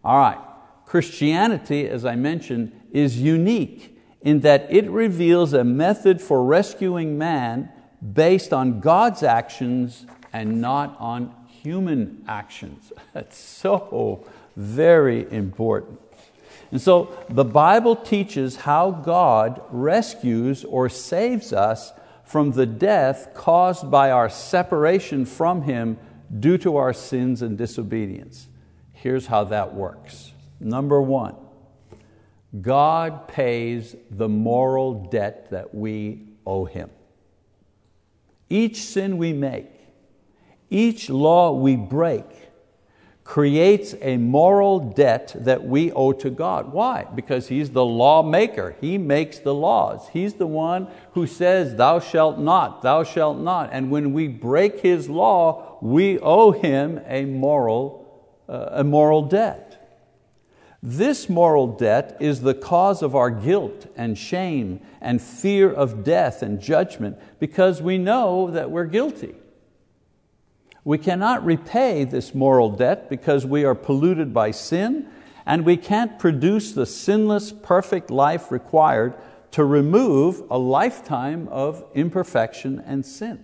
All 0.03 0.17
right, 0.17 0.39
Christianity, 0.85 1.87
as 1.87 2.05
I 2.05 2.15
mentioned, 2.15 2.71
is 2.91 3.19
unique 3.19 3.97
in 4.21 4.41
that 4.41 4.67
it 4.69 4.89
reveals 4.89 5.53
a 5.53 5.63
method 5.63 6.21
for 6.21 6.43
rescuing 6.43 7.17
man 7.17 7.71
based 8.13 8.53
on 8.53 8.79
God's 8.79 9.23
actions 9.23 10.05
and 10.31 10.61
not 10.61 10.95
on 10.99 11.33
human 11.47 12.23
actions. 12.27 12.91
That's 13.13 13.37
so 13.37 14.25
very 14.55 15.31
important. 15.31 15.99
And 16.71 16.81
so 16.81 17.17
the 17.29 17.45
Bible 17.45 17.95
teaches 17.95 18.57
how 18.57 18.91
God 18.91 19.61
rescues 19.69 20.63
or 20.63 20.89
saves 20.89 21.53
us 21.53 21.93
from 22.23 22.51
the 22.51 22.65
death 22.65 23.29
caused 23.33 23.89
by 23.89 24.11
our 24.11 24.29
separation 24.29 25.25
from 25.25 25.61
Him 25.61 25.97
due 26.39 26.57
to 26.59 26.75
our 26.75 26.91
sins 26.93 27.41
and 27.41 27.57
disobedience. 27.57 28.49
Here's 28.91 29.27
how 29.27 29.45
that 29.45 29.73
works. 29.73 30.33
Number 30.59 31.01
one, 31.01 31.35
God 32.61 33.27
pays 33.27 33.95
the 34.09 34.27
moral 34.27 35.05
debt 35.05 35.51
that 35.51 35.73
we 35.73 36.27
owe 36.45 36.65
Him. 36.65 36.89
Each 38.49 38.81
sin 38.81 39.17
we 39.17 39.33
make, 39.33 39.69
each 40.69 41.09
law 41.09 41.53
we 41.53 41.75
break, 41.75 42.25
creates 43.27 43.93
a 44.01 44.15
moral 44.15 44.79
debt 44.79 45.35
that 45.35 45.61
we 45.61 45.91
owe 45.91 46.13
to 46.13 46.29
God. 46.29 46.71
Why? 46.71 47.05
Because 47.13 47.49
He's 47.49 47.71
the 47.71 47.85
lawmaker. 47.85 48.77
He 48.79 48.97
makes 48.97 49.39
the 49.39 49.53
laws. 49.53 50.07
He's 50.13 50.35
the 50.35 50.47
one 50.47 50.87
who 51.11 51.27
says, 51.27 51.75
Thou 51.75 51.99
shalt 51.99 52.39
not, 52.39 52.81
thou 52.83 53.03
shalt 53.03 53.37
not. 53.37 53.69
And 53.73 53.91
when 53.91 54.13
we 54.13 54.29
break 54.29 54.79
His 54.79 55.09
law, 55.09 55.77
we 55.81 56.17
owe 56.19 56.51
Him 56.51 57.01
a 57.05 57.25
moral, 57.25 58.25
uh, 58.47 58.69
a 58.71 58.83
moral 58.85 59.23
debt. 59.23 59.77
This 60.81 61.27
moral 61.27 61.67
debt 61.67 62.15
is 62.21 62.39
the 62.41 62.53
cause 62.53 63.01
of 63.01 63.13
our 63.13 63.29
guilt 63.29 63.87
and 63.97 64.17
shame 64.17 64.79
and 65.01 65.21
fear 65.21 65.69
of 65.69 66.05
death 66.05 66.41
and 66.41 66.61
judgment 66.61 67.17
because 67.39 67.81
we 67.81 67.97
know 67.97 68.49
that 68.51 68.71
we're 68.71 68.85
guilty. 68.85 69.35
We 70.87 70.97
cannot 70.97 71.43
repay 71.43 72.05
this 72.05 72.33
moral 72.33 72.69
debt 72.69 73.09
because 73.09 73.45
we 73.45 73.65
are 73.65 73.75
polluted 73.75 74.33
by 74.33 74.51
sin, 74.51 75.09
and 75.45 75.65
we 75.65 75.75
can't 75.75 76.17
produce 76.17 76.71
the 76.71 76.85
sinless, 76.85 77.51
perfect 77.51 78.09
life 78.09 78.53
required 78.53 79.13
to 79.51 79.65
remove 79.65 80.43
a 80.49 80.57
lifetime 80.57 81.49
of 81.49 81.83
imperfection 81.93 82.81
and 82.85 83.05
sin. 83.05 83.43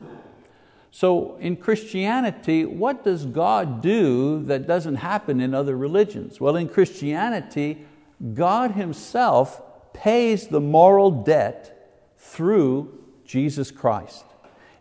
So 0.90 1.36
in 1.36 1.58
Christianity, 1.58 2.64
what 2.64 3.04
does 3.04 3.26
God 3.26 3.82
do 3.82 4.42
that 4.44 4.66
doesn't 4.66 4.96
happen 4.96 5.42
in 5.42 5.54
other 5.54 5.76
religions? 5.76 6.40
Well, 6.40 6.56
in 6.56 6.70
Christianity, 6.70 7.86
God 8.34 8.72
Himself 8.72 9.62
pays 9.92 10.48
the 10.48 10.62
moral 10.62 11.12
debt 11.12 12.16
through 12.18 13.04
Jesus 13.26 13.70
Christ. 13.70 14.24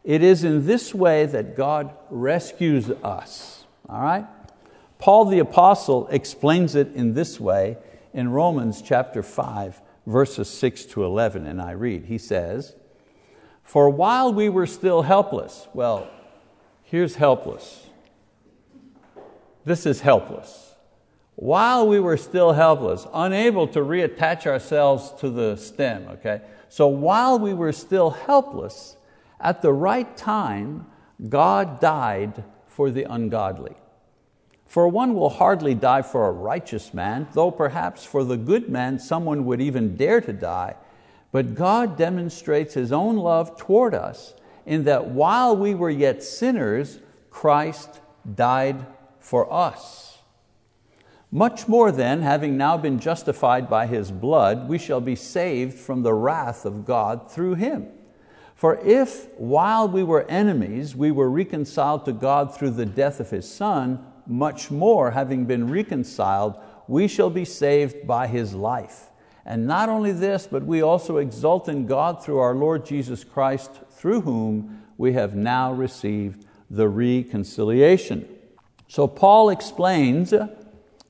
It 0.05 0.23
is 0.23 0.43
in 0.45 0.67
this 0.67 0.95
way 0.95 1.27
that 1.27 1.57
God 1.57 1.95
rescues 2.11 2.91
us. 2.91 3.65
All 3.89 4.03
right? 4.03 4.27
Paul 4.99 5.27
the 5.27 5.39
Apostle 5.39 6.09
explains 6.09 6.75
it 6.75 6.95
in 6.95 7.15
this 7.15 7.39
way 7.39 7.77
in 8.13 8.31
Romans 8.31 8.83
chapter 8.83 9.23
5, 9.23 9.81
verses 10.07 10.49
6 10.49 10.85
to 10.87 11.05
11, 11.05 11.47
and 11.47 11.61
I 11.61 11.73
read. 11.73 12.07
He 12.07 12.19
says, 12.19 12.75
For 13.63 13.89
while 13.89 14.33
we 14.33 14.49
were 14.49 14.67
still 14.67 15.03
helpless, 15.03 15.67
well, 15.73 16.09
here's 16.85 17.17
helpless. 17.17 17.87
This 19.65 19.87
is 19.87 20.01
helpless. 20.01 20.75
While 21.37 21.89
we 21.89 21.99
were 21.99 22.17
still 22.17 22.53
helpless, 22.53 23.07
unable 23.15 23.67
to 23.69 23.81
reattach 23.81 24.47
ourselves 24.47 25.13
to 25.21 25.31
the 25.31 25.57
stem, 25.57 26.07
okay? 26.09 26.43
So 26.69 26.89
while 26.89 27.39
we 27.39 27.55
were 27.55 27.73
still 27.73 28.11
helpless, 28.11 28.97
at 29.43 29.61
the 29.61 29.73
right 29.73 30.17
time, 30.17 30.87
God 31.29 31.81
died 31.81 32.45
for 32.67 32.91
the 32.91 33.05
ungodly. 33.05 33.77
For 34.67 34.89
one 34.89 35.15
will 35.15 35.29
hardly 35.29 35.75
die 35.75 36.01
for 36.01 36.27
a 36.27 36.33
righteous 36.33 36.95
man, 36.95 37.29
though 37.35 37.51
perhaps 37.51 38.05
for 38.05 38.25
the 38.25 38.39
good 38.39 38.71
man 38.71 38.99
someone 38.99 39.45
would 39.45 39.61
even 39.61 39.97
dare 39.97 40.23
to 40.23 40.33
die. 40.33 40.77
But 41.31 41.55
God 41.55 41.99
demonstrates 41.99 42.73
His 42.73 42.93
own 42.93 43.17
love 43.17 43.59
toward 43.59 43.95
us 43.95 44.35
in 44.65 44.85
that 44.85 45.09
while 45.09 45.57
we 45.57 45.75
were 45.75 45.91
yet 45.91 46.23
sinners, 46.23 47.01
Christ 47.31 48.01
died 48.35 48.87
for 49.19 49.53
us. 49.53 50.19
Much 51.31 51.67
more 51.67 51.91
then, 51.91 52.23
having 52.23 52.57
now 52.57 52.77
been 52.77 52.99
justified 52.99 53.69
by 53.69 53.87
His 53.87 54.11
blood, 54.11 54.69
we 54.69 54.79
shall 54.79 55.01
be 55.01 55.17
saved 55.17 55.79
from 55.79 56.03
the 56.03 56.15
wrath 56.15 56.65
of 56.65 56.85
God 56.85 57.31
through 57.31 57.55
Him. 57.55 57.89
For 58.63 58.79
if, 58.85 59.27
while 59.39 59.89
we 59.89 60.05
were 60.05 60.23
enemies, 60.29 60.95
we 60.95 61.11
were 61.11 61.29
reconciled 61.29 62.05
to 62.05 62.13
God 62.13 62.55
through 62.55 62.71
the 62.71 62.87
death 62.87 63.19
of 63.19 63.29
His 63.29 63.53
Son, 63.53 64.07
much 64.25 64.71
more, 64.71 65.11
having 65.11 65.47
been 65.47 65.69
reconciled, 65.69 66.57
we 66.87 67.09
shall 67.09 67.29
be 67.29 67.45
saved 67.45 68.07
by 68.07 68.29
His 68.29 68.55
life. 68.55 69.11
And 69.45 69.67
not 69.67 69.89
only 69.89 70.13
this, 70.13 70.47
but 70.47 70.63
we 70.63 70.81
also 70.81 71.17
exult 71.17 71.69
in 71.69 71.87
God 71.87 72.23
through 72.23 72.39
our 72.39 72.55
Lord 72.55 72.87
Jesus 72.87 73.25
Christ, 73.25 73.73
through 73.91 74.21
whom 74.21 74.85
we 74.97 75.15
have 75.15 75.35
now 75.35 75.73
received 75.73 76.47
the 76.71 76.89
reconciliation. 76.89 78.29
So 78.87 79.09
Paul 79.09 79.51
explains 79.51 80.33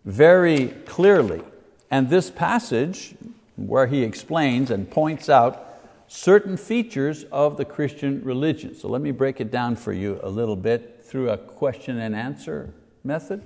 very 0.06 0.68
clearly, 0.86 1.42
and 1.90 2.08
this 2.08 2.30
passage 2.30 3.14
where 3.56 3.88
he 3.88 4.04
explains 4.04 4.70
and 4.70 4.90
points 4.90 5.28
out 5.28 5.68
certain 6.12 6.58
features 6.58 7.24
of 7.32 7.56
the 7.56 7.64
Christian 7.64 8.22
religion. 8.22 8.74
So 8.74 8.86
let 8.86 9.00
me 9.00 9.12
break 9.12 9.40
it 9.40 9.50
down 9.50 9.76
for 9.76 9.94
you 9.94 10.20
a 10.22 10.28
little 10.28 10.56
bit 10.56 11.00
through 11.02 11.30
a 11.30 11.38
question 11.38 11.98
and 11.98 12.14
answer 12.14 12.74
method. 13.02 13.42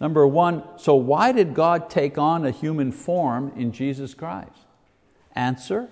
Number 0.00 0.26
one, 0.26 0.62
so 0.78 0.94
why 0.94 1.32
did 1.32 1.52
God 1.52 1.90
take 1.90 2.16
on 2.16 2.46
a 2.46 2.50
human 2.50 2.92
form 2.92 3.52
in 3.56 3.72
Jesus 3.72 4.14
Christ? 4.14 4.50
Answer, 5.34 5.90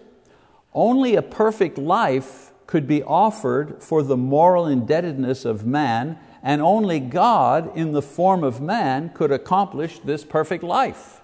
only 0.73 1.17
a 1.17 1.23
perfect 1.23 1.77
life 1.77 2.53
could 2.67 2.87
be 2.87 3.03
offered 3.03 3.83
for 3.83 4.03
the 4.03 4.17
moral 4.17 4.67
indebtedness 4.67 5.45
of 5.45 5.67
man, 5.67 6.19
and 6.43 6.63
only 6.63 6.99
God, 6.99 7.77
in 7.77 7.93
the 7.93 8.03
form 8.03 8.43
of 8.43 8.61
man, 8.61 9.11
could 9.11 9.31
accomplish 9.31 9.99
this 9.99 10.25
perfect 10.25 10.65
life. 10.65 11.20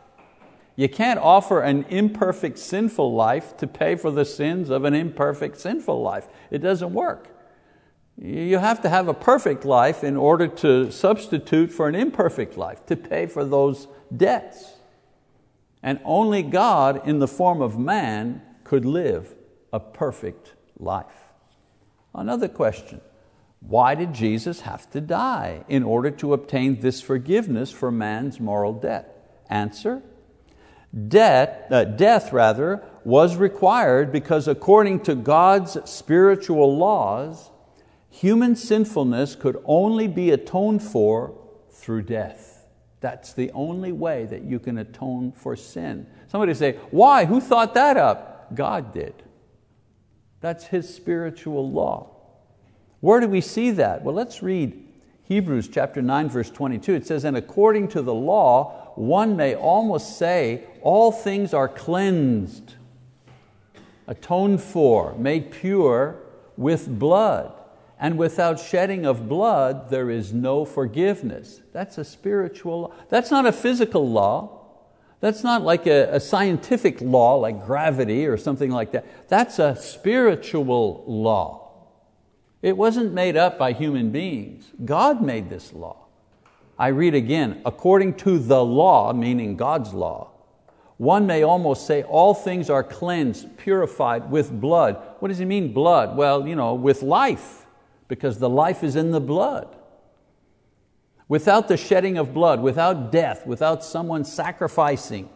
You 0.76 0.90
can't 0.90 1.18
offer 1.18 1.62
an 1.62 1.86
imperfect 1.88 2.58
sinful 2.58 3.14
life 3.14 3.56
to 3.56 3.66
pay 3.66 3.96
for 3.96 4.10
the 4.10 4.26
sins 4.26 4.68
of 4.68 4.84
an 4.84 4.92
imperfect 4.92 5.58
sinful 5.58 6.02
life. 6.02 6.28
It 6.50 6.58
doesn't 6.58 6.92
work. 6.92 7.28
You 8.18 8.58
have 8.58 8.82
to 8.82 8.88
have 8.90 9.08
a 9.08 9.14
perfect 9.14 9.64
life 9.64 10.04
in 10.04 10.16
order 10.16 10.46
to 10.48 10.90
substitute 10.90 11.70
for 11.70 11.88
an 11.88 11.94
imperfect 11.94 12.56
life, 12.56 12.84
to 12.86 12.96
pay 12.96 13.26
for 13.26 13.44
those 13.44 13.88
debts. 14.14 14.74
And 15.82 16.00
only 16.04 16.42
God, 16.42 17.06
in 17.08 17.18
the 17.20 17.28
form 17.28 17.62
of 17.62 17.78
man, 17.78 18.42
could 18.64 18.84
live 18.84 19.34
a 19.72 19.80
perfect 19.80 20.54
life. 20.78 21.30
Another 22.14 22.48
question 22.48 23.00
why 23.60 23.94
did 23.94 24.12
Jesus 24.12 24.60
have 24.60 24.88
to 24.90 25.00
die 25.00 25.64
in 25.68 25.82
order 25.82 26.10
to 26.10 26.34
obtain 26.34 26.80
this 26.80 27.00
forgiveness 27.00 27.70
for 27.70 27.90
man's 27.90 28.38
moral 28.38 28.74
debt? 28.74 29.42
Answer 29.48 30.02
Debt, 31.08 31.66
uh, 31.70 31.84
death 31.84 32.32
rather, 32.32 32.82
was 33.04 33.36
required 33.36 34.10
because 34.10 34.48
according 34.48 35.00
to 35.00 35.14
God's 35.14 35.78
spiritual 35.88 36.76
laws, 36.76 37.50
human 38.08 38.56
sinfulness 38.56 39.36
could 39.36 39.62
only 39.64 40.08
be 40.08 40.30
atoned 40.30 40.82
for 40.82 41.38
through 41.70 42.02
death. 42.02 42.66
That's 43.00 43.34
the 43.34 43.50
only 43.52 43.92
way 43.92 44.24
that 44.26 44.42
you 44.42 44.58
can 44.58 44.78
atone 44.78 45.32
for 45.32 45.54
sin. 45.54 46.06
Somebody 46.28 46.54
say, 46.54 46.78
why? 46.90 47.26
Who 47.26 47.40
thought 47.40 47.74
that 47.74 47.96
up? 47.96 48.54
God 48.54 48.92
did. 48.92 49.14
That's 50.40 50.64
His 50.64 50.92
spiritual 50.92 51.70
law. 51.70 52.16
Where 53.00 53.20
do 53.20 53.28
we 53.28 53.40
see 53.40 53.70
that? 53.72 54.02
Well, 54.02 54.14
let's 54.14 54.42
read 54.42 54.82
Hebrews 55.24 55.68
chapter 55.68 56.00
9, 56.00 56.28
verse 56.28 56.50
22. 56.50 56.94
It 56.94 57.06
says, 57.06 57.24
And 57.24 57.36
according 57.36 57.88
to 57.88 58.02
the 58.02 58.14
law, 58.14 58.85
one 58.96 59.36
may 59.36 59.54
almost 59.54 60.18
say, 60.18 60.64
all 60.82 61.12
things 61.12 61.54
are 61.54 61.68
cleansed, 61.68 62.74
atoned 64.06 64.62
for, 64.62 65.14
made 65.16 65.50
pure 65.50 66.16
with 66.56 66.98
blood 66.98 67.52
and 67.98 68.18
without 68.18 68.60
shedding 68.60 69.06
of 69.06 69.28
blood 69.28 69.90
there 69.90 70.10
is 70.10 70.32
no 70.32 70.64
forgiveness. 70.64 71.62
That's 71.72 71.98
a 71.98 72.04
spiritual, 72.04 72.82
law. 72.82 72.94
that's 73.08 73.30
not 73.30 73.46
a 73.46 73.52
physical 73.52 74.08
law. 74.08 74.52
That's 75.20 75.42
not 75.42 75.62
like 75.62 75.86
a, 75.86 76.14
a, 76.14 76.20
scientific 76.20 77.00
law 77.00 77.36
like 77.36 77.64
gravity 77.64 78.26
or 78.26 78.36
something 78.36 78.70
like 78.70 78.92
that. 78.92 79.28
That's 79.28 79.58
a 79.58 79.74
spiritual 79.74 81.04
law. 81.06 81.70
It 82.60 82.76
wasn't 82.76 83.14
made 83.14 83.36
up 83.36 83.58
by 83.58 83.72
human 83.72 84.10
beings. 84.10 84.70
God 84.84 85.22
made 85.22 85.48
this 85.48 85.72
law. 85.72 86.05
I 86.78 86.88
read 86.88 87.14
again, 87.14 87.62
according 87.64 88.14
to 88.14 88.38
the 88.38 88.64
law, 88.64 89.12
meaning 89.12 89.56
God's 89.56 89.94
law, 89.94 90.30
one 90.98 91.26
may 91.26 91.42
almost 91.42 91.86
say 91.86 92.02
all 92.02 92.34
things 92.34 92.70
are 92.70 92.82
cleansed, 92.82 93.56
purified 93.58 94.30
with 94.30 94.50
blood. 94.50 94.96
What 95.18 95.28
does 95.28 95.38
he 95.38 95.44
mean, 95.44 95.72
blood? 95.72 96.16
Well, 96.16 96.48
you 96.48 96.56
know, 96.56 96.74
with 96.74 97.02
life 97.02 97.66
because 98.08 98.38
the 98.38 98.48
life 98.48 98.82
is 98.82 98.96
in 98.96 99.10
the 99.10 99.20
blood. 99.20 99.76
Without 101.28 101.68
the 101.68 101.76
shedding 101.76 102.18
of 102.18 102.32
blood, 102.32 102.62
without 102.62 103.10
death, 103.10 103.46
without 103.46 103.84
someone 103.84 104.24
sacrificing 104.24 105.28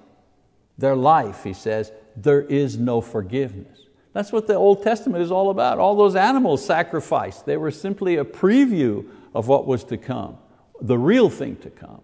their 0.79 0.97
life, 0.97 1.45
he 1.45 1.53
says, 1.53 1.93
there 2.17 2.43
is 2.43 2.79
no 2.79 3.01
forgiveness. 3.01 3.87
That's 4.13 4.33
what 4.33 4.47
the 4.47 4.55
Old 4.55 4.83
Testament 4.83 5.23
is 5.23 5.31
all 5.31 5.51
about. 5.51 5.79
All 5.79 5.97
those 5.97 6.17
animals 6.17 6.65
sacrificed, 6.65 7.45
they 7.45 7.57
were 7.57 7.71
simply 7.71 8.17
a 8.17 8.25
preview 8.25 9.07
of 9.35 9.47
what 9.47 9.67
was 9.67 9.85
to 9.85 9.97
come, 9.97 10.39
the 10.81 10.99
real 10.99 11.31
thing 11.31 11.57
to 11.57 11.71
come, 11.71 12.03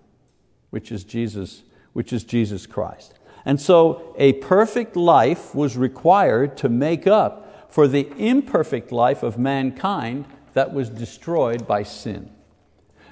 which 0.70 0.92
is 0.92 1.04
Jesus, 1.04 1.62
which 1.92 2.12
is 2.12 2.24
Jesus 2.24 2.66
Christ. 2.66 3.14
And 3.44 3.60
so 3.60 4.14
a 4.18 4.34
perfect 4.34 4.96
life 4.96 5.54
was 5.54 5.76
required 5.76 6.56
to 6.58 6.68
make 6.68 7.06
up 7.06 7.72
for 7.72 7.86
the 7.86 8.08
imperfect 8.16 8.90
life 8.90 9.22
of 9.22 9.38
mankind 9.38 10.24
that 10.54 10.72
was 10.72 10.88
destroyed 10.88 11.66
by 11.66 11.82
sin. 11.82 12.30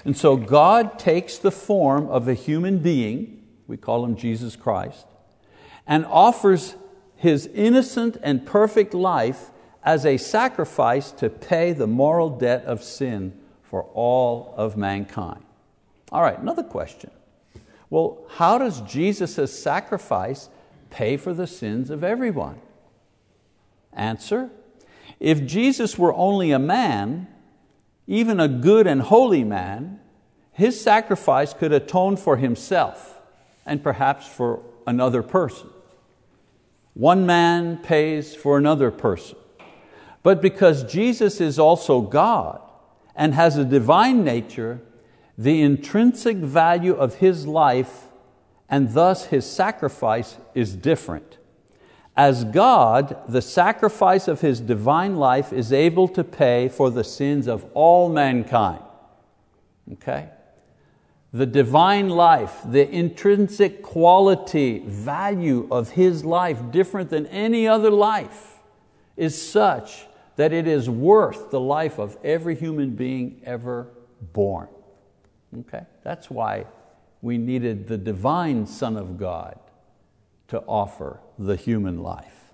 And 0.03 0.15
so 0.15 0.35
God 0.35 0.99
takes 0.99 1.37
the 1.37 1.51
form 1.51 2.07
of 2.09 2.27
a 2.27 2.33
human 2.33 2.79
being, 2.79 3.43
we 3.67 3.77
call 3.77 4.05
him 4.05 4.15
Jesus 4.15 4.55
Christ, 4.55 5.07
and 5.87 6.05
offers 6.05 6.75
his 7.15 7.47
innocent 7.47 8.17
and 8.21 8.45
perfect 8.45 8.93
life 8.93 9.51
as 9.83 10.05
a 10.05 10.17
sacrifice 10.17 11.11
to 11.11 11.29
pay 11.29 11.71
the 11.71 11.87
moral 11.87 12.29
debt 12.29 12.63
of 12.65 12.83
sin 12.83 13.39
for 13.63 13.83
all 13.93 14.53
of 14.57 14.75
mankind. 14.75 15.43
All 16.11 16.21
right, 16.21 16.37
another 16.37 16.63
question. 16.63 17.11
Well, 17.89 18.25
how 18.29 18.57
does 18.57 18.81
Jesus' 18.81 19.57
sacrifice 19.57 20.49
pay 20.89 21.17
for 21.17 21.33
the 21.33 21.47
sins 21.47 21.89
of 21.89 22.03
everyone? 22.03 22.59
Answer 23.93 24.49
If 25.19 25.45
Jesus 25.45 25.97
were 25.97 26.13
only 26.13 26.51
a 26.51 26.59
man, 26.59 27.27
even 28.07 28.39
a 28.39 28.47
good 28.47 28.87
and 28.87 29.01
holy 29.01 29.43
man, 29.43 29.99
his 30.51 30.79
sacrifice 30.79 31.53
could 31.53 31.71
atone 31.71 32.17
for 32.17 32.37
himself 32.37 33.21
and 33.65 33.83
perhaps 33.83 34.27
for 34.27 34.61
another 34.87 35.23
person. 35.23 35.69
One 36.93 37.25
man 37.25 37.77
pays 37.77 38.35
for 38.35 38.57
another 38.57 38.89
person. 38.89 39.37
But 40.23 40.41
because 40.41 40.83
Jesus 40.83 41.41
is 41.41 41.59
also 41.59 42.01
God 42.01 42.61
and 43.15 43.33
has 43.33 43.57
a 43.57 43.65
divine 43.65 44.23
nature, 44.23 44.81
the 45.37 45.61
intrinsic 45.61 46.37
value 46.37 46.93
of 46.93 47.15
His 47.15 47.45
life 47.45 48.05
and 48.69 48.93
thus 48.93 49.25
His 49.25 49.45
sacrifice 49.45 50.37
is 50.53 50.75
different. 50.75 51.37
As 52.17 52.45
God, 52.45 53.21
the 53.27 53.41
sacrifice 53.41 54.27
of 54.27 54.41
His 54.41 54.61
divine 54.61 55.17
life 55.17 55.51
is 55.51 55.73
able 55.73 56.07
to 56.09 56.23
pay 56.23 56.69
for 56.69 56.89
the 56.89 57.03
sins 57.03 57.47
of 57.47 57.65
all 57.73 58.09
mankind. 58.09 58.81
Okay? 59.93 60.29
The 61.33 61.45
divine 61.45 62.07
life, 62.07 62.61
the 62.65 62.89
intrinsic 62.89 63.83
quality, 63.83 64.79
value 64.85 65.67
of 65.69 65.89
His 65.89 66.23
life, 66.23 66.71
different 66.71 67.09
than 67.09 67.25
any 67.27 67.67
other 67.67 67.91
life, 67.91 68.59
is 69.17 69.49
such 69.49 70.05
that 70.37 70.53
it 70.53 70.67
is 70.67 70.89
worth 70.89 71.51
the 71.51 71.59
life 71.59 71.99
of 71.99 72.17
every 72.23 72.55
human 72.55 72.91
being 72.91 73.41
ever 73.43 73.87
born. 74.33 74.69
Okay? 75.59 75.85
That's 76.03 76.29
why 76.29 76.65
we 77.21 77.37
needed 77.37 77.87
the 77.87 77.97
divine 77.97 78.67
Son 78.67 78.97
of 78.97 79.17
God 79.17 79.59
to 80.47 80.59
offer 80.67 81.19
the 81.39 81.55
human 81.55 82.01
life. 82.01 82.53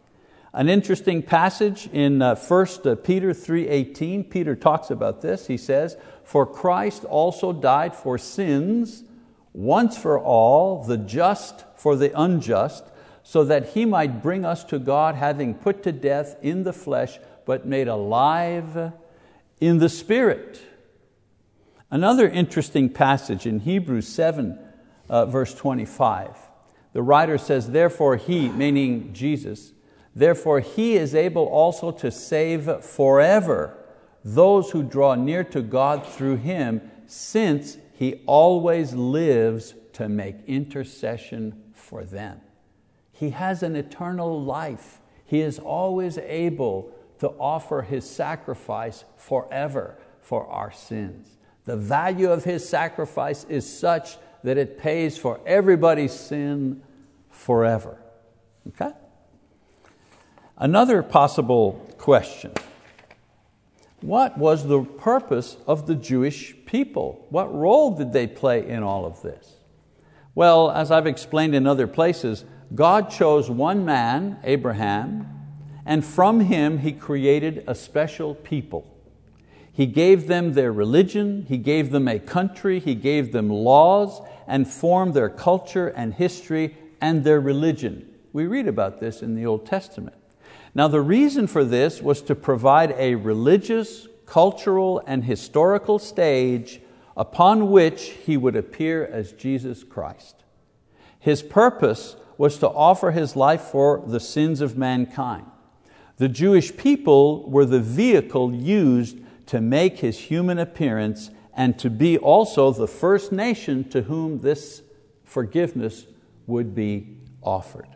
An 0.54 0.68
interesting 0.68 1.24
passage 1.24 1.88
in 1.94 2.22
uh, 2.22 2.36
1 2.36 2.68
uh, 2.86 2.96
Peter 2.96 3.32
3.18, 3.32 4.30
Peter 4.30 4.56
talks 4.56 4.92
about 4.92 5.22
this. 5.22 5.48
He 5.48 5.58
says, 5.58 5.96
For 6.24 6.46
Christ 6.46 7.06
also 7.06 7.54
died 7.54 7.96
for 7.96 8.18
sins, 8.18 9.04
once 9.54 9.98
for 9.98 10.20
all, 10.20 10.84
the 10.84 10.98
just 10.98 11.64
for 11.78 11.96
the 11.96 12.18
unjust, 12.20 12.84
so 13.24 13.46
that 13.46 13.70
He 13.70 13.86
might 13.86 14.22
bring 14.22 14.44
us 14.44 14.66
to 14.66 14.80
God, 14.80 15.16
having 15.16 15.54
put 15.54 15.84
to 15.84 15.94
death 15.94 16.36
in 16.42 16.64
the 16.64 16.74
flesh, 16.74 17.18
but 17.46 17.66
made 17.66 17.88
alive 17.88 18.92
in 19.62 19.78
the 19.78 19.90
Spirit. 19.90 20.62
Another 21.92 22.28
interesting 22.28 22.90
passage 22.90 23.46
in 23.46 23.60
Hebrews 23.60 24.08
7, 24.08 24.58
uh, 25.10 25.26
verse 25.26 25.54
25. 25.54 26.38
The 26.94 27.02
writer 27.02 27.38
says, 27.38 27.70
Therefore 27.70 28.16
He, 28.16 28.50
meaning 28.50 29.14
Jesus, 29.14 29.74
Therefore, 30.16 30.60
He 30.60 30.96
is 30.96 31.16
able 31.16 31.46
also 31.46 31.92
to 31.92 32.12
save 32.12 32.84
forever 32.84 33.78
those 34.24 34.72
who 34.72 34.84
draw 34.84 35.16
near 35.16 35.44
to 35.46 35.62
God 35.62 36.06
through 36.06 36.38
Him, 36.38 36.82
since 37.08 37.78
He 37.94 38.22
always 38.26 38.94
lives 38.94 39.74
to 39.94 40.10
make 40.10 40.36
intercession 40.48 41.62
for 41.74 42.04
them. 42.04 42.42
He 43.12 43.32
has 43.32 43.64
an 43.64 43.76
eternal 43.76 44.42
life. 44.42 45.00
He 45.26 45.42
is 45.42 45.60
always 45.60 46.18
able 46.18 46.92
to 47.20 47.30
offer 47.30 47.82
His 47.82 48.10
sacrifice 48.10 49.06
forever 49.16 49.98
for 50.20 50.46
our 50.48 50.72
sins. 50.72 51.38
The 51.66 51.78
value 51.78 52.30
of 52.32 52.44
His 52.44 52.68
sacrifice 52.68 53.46
is 53.46 53.72
such 53.72 54.18
that 54.44 54.58
it 54.58 54.78
pays 54.78 55.18
for 55.18 55.40
everybody's 55.46 56.14
sin 56.14 56.82
forever. 57.30 57.98
Okay? 58.70 58.92
Another 60.58 61.02
possible 61.02 61.88
question 61.98 62.54
What 64.02 64.38
was 64.38 64.68
the 64.68 64.84
purpose 64.84 65.58
of 65.68 65.88
the 65.88 65.96
Jewish 65.96 66.56
people? 66.66 67.26
What 67.30 67.54
role 67.54 67.96
did 67.96 68.14
they 68.14 68.28
play 68.28 68.68
in 68.68 68.84
all 68.84 69.06
of 69.06 69.22
this? 69.22 69.56
Well, 70.34 70.72
as 70.72 70.92
I've 70.92 71.08
explained 71.08 71.56
in 71.56 71.68
other 71.68 71.88
places, 71.88 72.46
God 72.74 73.10
chose 73.10 73.50
one 73.50 73.84
man, 73.84 74.40
Abraham, 74.44 75.28
and 75.86 76.06
from 76.06 76.40
him 76.42 76.80
He 76.80 76.94
created 76.94 77.64
a 77.68 77.76
special 77.76 78.36
people. 78.36 78.88
He 79.82 79.88
gave 79.88 80.28
them 80.28 80.54
their 80.54 80.72
religion, 80.72 81.48
He 81.50 81.58
gave 81.58 81.90
them 81.90 82.08
a 82.08 82.20
country, 82.20 82.80
He 82.80 82.94
gave 82.94 83.32
them 83.32 83.50
laws, 83.50 84.22
and 84.46 84.68
formed 84.68 85.16
their 85.16 85.28
culture 85.28 85.88
and 85.88 86.14
history 86.14 86.78
and 87.02 87.24
their 87.24 87.42
religion. 87.42 88.08
We 88.32 88.46
read 88.46 88.68
about 88.68 89.00
this 89.00 89.24
in 89.24 89.34
the 89.34 89.48
Old 89.48 89.66
Testament. 89.66 90.16
Now, 90.76 90.88
the 90.88 91.02
reason 91.02 91.48
for 91.48 91.64
this 91.64 92.00
was 92.00 92.22
to 92.22 92.36
provide 92.36 92.94
a 92.96 93.16
religious, 93.16 94.08
cultural, 94.28 95.02
and 95.08 95.24
historical 95.24 95.98
stage 95.98 96.80
upon 97.18 97.72
which 97.72 98.04
He 98.04 98.38
would 98.38 98.56
appear 98.56 99.04
as 99.08 99.32
Jesus 99.32 99.84
Christ. 99.84 100.44
His 101.20 101.42
purpose 101.42 102.18
was 102.38 102.60
to 102.60 102.70
offer 102.70 103.10
His 103.10 103.36
life 103.36 103.62
for 103.62 104.04
the 104.06 104.20
sins 104.20 104.62
of 104.62 104.78
mankind. 104.78 105.48
The 106.18 106.30
Jewish 106.30 106.78
people 106.78 107.50
were 107.50 107.66
the 107.66 107.80
vehicle 107.80 108.54
used 108.54 109.18
to 109.48 109.62
make 109.62 110.00
His 110.00 110.18
human 110.18 110.58
appearance 110.58 111.32
and 111.54 111.78
to 111.80 111.90
be 111.90 112.18
also 112.18 112.72
the 112.72 112.88
first 112.88 113.32
nation 113.32 113.90
to 113.90 114.04
whom 114.04 114.40
this 114.40 114.82
forgiveness 115.24 116.06
would 116.48 116.74
be 116.74 117.18
offered. 117.42 117.90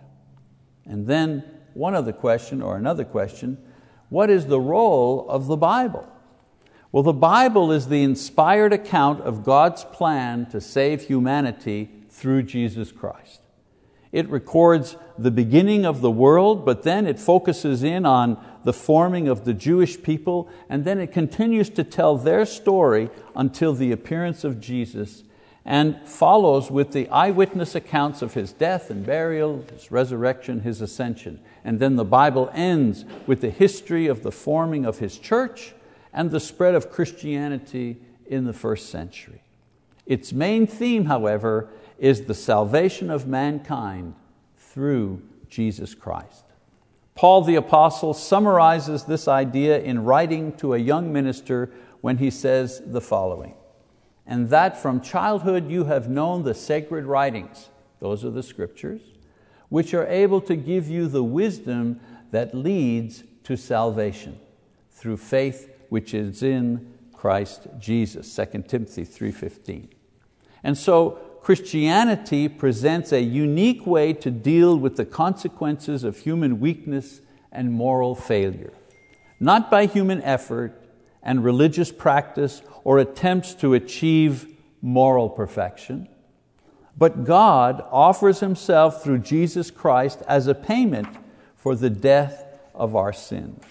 And 0.85 1.07
then 1.07 1.43
one 1.73 1.95
other 1.95 2.13
question 2.13 2.61
or 2.61 2.77
another 2.77 3.03
question, 3.03 3.57
what 4.09 4.29
is 4.29 4.45
the 4.47 4.59
role 4.59 5.27
of 5.29 5.47
the 5.47 5.57
Bible? 5.57 6.07
Well, 6.91 7.03
the 7.03 7.13
Bible 7.13 7.71
is 7.71 7.87
the 7.87 8.03
inspired 8.03 8.71
account 8.71 9.21
of 9.21 9.43
God's 9.43 9.83
plan 9.83 10.45
to 10.51 10.61
save 10.61 11.01
humanity 11.01 11.89
through 12.09 12.43
Jesus 12.43 12.91
Christ. 12.91 13.41
It 14.13 14.29
records 14.29 14.95
the 15.17 15.31
beginning 15.31 15.85
of 15.85 15.99
the 15.99 16.11
world, 16.11 16.65
but 16.65 16.83
then 16.83 17.05
it 17.05 17.19
focuses 17.19 17.83
in 17.83 18.05
on 18.05 18.41
the 18.65 18.73
forming 18.73 19.29
of 19.29 19.45
the 19.45 19.53
Jewish 19.53 20.01
people, 20.01 20.49
and 20.67 20.83
then 20.83 20.99
it 20.99 21.13
continues 21.13 21.69
to 21.69 21.83
tell 21.83 22.17
their 22.17 22.45
story 22.45 23.09
until 23.35 23.73
the 23.73 23.91
appearance 23.91 24.43
of 24.43 24.59
Jesus 24.59 25.23
and 25.63 25.99
follows 26.07 26.69
with 26.69 26.91
the 26.91 27.07
eyewitness 27.09 27.73
accounts 27.73 28.21
of 28.21 28.33
his 28.33 28.51
death 28.51 28.89
and 28.89 29.05
burial, 29.05 29.63
his 29.71 29.91
resurrection, 29.91 30.61
his 30.61 30.81
ascension. 30.81 31.39
And 31.63 31.79
then 31.79 31.95
the 31.95 32.05
Bible 32.05 32.51
ends 32.53 33.05
with 33.25 33.41
the 33.41 33.49
history 33.49 34.05
of 34.07 34.21
the 34.21 34.31
forming 34.31 34.85
of 34.85 34.99
his 34.99 35.17
church 35.17 35.73
and 36.13 36.29
the 36.29 36.39
spread 36.39 36.75
of 36.75 36.91
Christianity 36.91 37.97
in 38.27 38.45
the 38.45 38.53
first 38.53 38.89
century. 38.89 39.41
Its 40.05 40.33
main 40.33 40.67
theme, 40.67 41.05
however, 41.05 41.69
is 41.97 42.25
the 42.25 42.33
salvation 42.33 43.09
of 43.09 43.27
mankind 43.27 44.13
through 44.57 45.21
Jesus 45.49 45.95
Christ. 45.95 46.44
Paul 47.15 47.41
the 47.41 47.55
Apostle 47.55 48.13
summarizes 48.13 49.05
this 49.05 49.27
idea 49.27 49.79
in 49.79 50.03
writing 50.03 50.51
to 50.57 50.73
a 50.73 50.77
young 50.77 51.11
minister 51.11 51.71
when 52.01 52.17
he 52.17 52.29
says 52.29 52.81
the 52.85 53.01
following 53.01 53.55
and 54.27 54.49
that 54.49 54.81
from 54.81 55.01
childhood 55.01 55.69
you 55.69 55.85
have 55.85 56.09
known 56.09 56.43
the 56.43 56.53
sacred 56.53 57.05
writings, 57.05 57.69
those 57.99 58.25
are 58.25 58.31
the 58.31 58.43
scriptures, 58.43 59.01
which 59.69 59.93
are 59.93 60.07
able 60.07 60.41
to 60.41 60.55
give 60.55 60.87
you 60.87 61.07
the 61.07 61.23
wisdom 61.23 61.99
that 62.31 62.55
leads 62.55 63.23
to 63.43 63.55
salvation 63.55 64.39
through 64.91 65.17
faith 65.17 65.69
which 65.89 66.13
is 66.13 66.41
in 66.41 66.93
Christ 67.13 67.67
Jesus, 67.79 68.33
2 68.35 68.63
Timothy 68.67 69.05
3.15. 69.05 69.89
And 70.63 70.77
so 70.77 71.19
Christianity 71.45 72.49
presents 72.49 73.11
a 73.11 73.21
unique 73.21 73.85
way 73.85 74.13
to 74.13 74.31
deal 74.31 74.75
with 74.75 74.95
the 74.95 75.05
consequences 75.05 76.03
of 76.03 76.17
human 76.17 76.59
weakness 76.59 77.21
and 77.51 77.71
moral 77.71 78.15
failure. 78.15 78.73
Not 79.39 79.69
by 79.69 79.85
human 79.85 80.23
effort 80.23 80.73
and 81.21 81.43
religious 81.43 81.91
practice 81.91 82.63
or 82.83 82.97
attempts 82.97 83.53
to 83.61 83.75
achieve 83.75 84.55
moral 84.81 85.29
perfection, 85.29 86.09
but 86.97 87.25
God 87.25 87.85
offers 87.91 88.39
Himself 88.39 89.03
through 89.03 89.19
Jesus 89.19 89.69
Christ 89.69 90.23
as 90.27 90.47
a 90.47 90.55
payment 90.55 91.09
for 91.55 91.75
the 91.75 91.91
death 91.91 92.43
of 92.73 92.95
our 92.95 93.13
sins. 93.13 93.63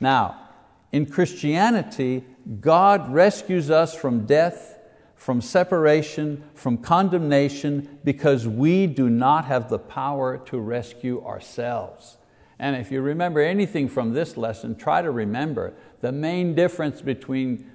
Now, 0.00 0.50
in 0.92 1.06
Christianity, 1.06 2.26
God 2.60 3.10
rescues 3.10 3.70
us 3.70 3.94
from 3.94 4.26
death, 4.26 4.76
from 5.20 5.42
separation, 5.42 6.42
from 6.54 6.78
condemnation, 6.78 7.98
because 8.04 8.48
we 8.48 8.86
do 8.86 9.10
not 9.10 9.44
have 9.44 9.68
the 9.68 9.78
power 9.78 10.38
to 10.38 10.58
rescue 10.58 11.22
ourselves. 11.26 12.16
And 12.58 12.74
if 12.74 12.90
you 12.90 13.02
remember 13.02 13.42
anything 13.42 13.86
from 13.86 14.14
this 14.14 14.38
lesson, 14.38 14.76
try 14.76 15.02
to 15.02 15.10
remember 15.10 15.74
the 16.00 16.10
main 16.10 16.54
difference 16.54 17.02
between 17.02 17.70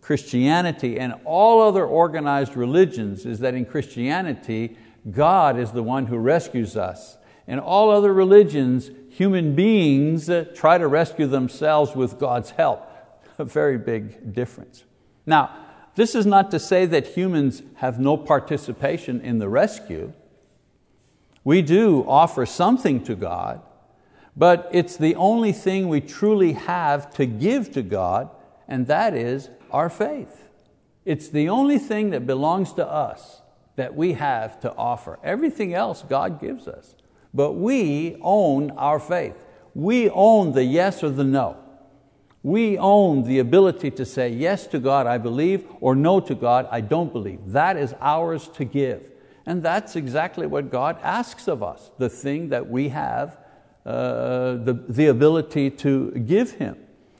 Christianity 0.00 0.98
and 0.98 1.12
all 1.26 1.60
other 1.60 1.84
organized 1.84 2.56
religions 2.56 3.26
is 3.26 3.40
that 3.40 3.52
in 3.52 3.66
Christianity, 3.66 4.78
God 5.10 5.58
is 5.58 5.72
the 5.72 5.82
one 5.82 6.06
who 6.06 6.16
rescues 6.16 6.78
us. 6.78 7.18
In 7.46 7.58
all 7.58 7.90
other 7.90 8.14
religions, 8.14 8.90
human 9.10 9.54
beings 9.54 10.30
try 10.54 10.78
to 10.78 10.88
rescue 10.88 11.26
themselves 11.26 11.94
with 11.94 12.18
God's 12.18 12.52
help. 12.52 12.90
A 13.38 13.44
very 13.44 13.76
big 13.76 14.32
difference. 14.32 14.84
Now, 15.26 15.65
this 15.96 16.14
is 16.14 16.26
not 16.26 16.50
to 16.52 16.58
say 16.58 16.86
that 16.86 17.08
humans 17.08 17.62
have 17.76 17.98
no 17.98 18.16
participation 18.16 19.20
in 19.20 19.38
the 19.38 19.48
rescue. 19.48 20.12
We 21.42 21.62
do 21.62 22.04
offer 22.06 22.46
something 22.46 23.02
to 23.04 23.16
God, 23.16 23.62
but 24.36 24.68
it's 24.72 24.96
the 24.96 25.14
only 25.14 25.52
thing 25.52 25.88
we 25.88 26.00
truly 26.00 26.52
have 26.52 27.10
to 27.14 27.26
give 27.26 27.72
to 27.72 27.82
God, 27.82 28.30
and 28.68 28.86
that 28.86 29.14
is 29.14 29.48
our 29.70 29.88
faith. 29.88 30.48
It's 31.04 31.28
the 31.28 31.48
only 31.48 31.78
thing 31.78 32.10
that 32.10 32.26
belongs 32.26 32.72
to 32.74 32.86
us 32.86 33.40
that 33.76 33.94
we 33.94 34.14
have 34.14 34.60
to 34.60 34.74
offer. 34.74 35.18
Everything 35.22 35.72
else 35.72 36.02
God 36.08 36.40
gives 36.40 36.66
us. 36.66 36.94
But 37.32 37.52
we 37.52 38.16
own 38.22 38.70
our 38.72 38.98
faith. 38.98 39.36
We 39.74 40.10
own 40.10 40.52
the 40.52 40.64
yes 40.64 41.04
or 41.04 41.10
the 41.10 41.24
no. 41.24 41.58
We 42.46 42.78
own 42.78 43.24
the 43.24 43.40
ability 43.40 43.90
to 43.90 44.06
say 44.06 44.28
yes 44.28 44.68
to 44.68 44.78
God, 44.78 45.08
I 45.08 45.18
believe, 45.18 45.66
or 45.80 45.96
no 45.96 46.20
to 46.20 46.32
God, 46.32 46.68
I 46.70 46.80
don't 46.80 47.12
believe. 47.12 47.40
That 47.46 47.76
is 47.76 47.92
ours 48.00 48.46
to 48.54 48.64
give. 48.64 49.02
And 49.46 49.64
that's 49.64 49.96
exactly 49.96 50.46
what 50.46 50.70
God 50.70 50.96
asks 51.02 51.48
of 51.48 51.64
us, 51.64 51.90
the 51.98 52.08
thing 52.08 52.50
that 52.50 52.70
we 52.70 52.90
have 52.90 53.36
uh, 53.84 54.58
the, 54.58 54.80
the 54.88 55.06
ability 55.06 55.70
to 55.70 56.12
give 56.12 56.52
Him. 56.52 56.76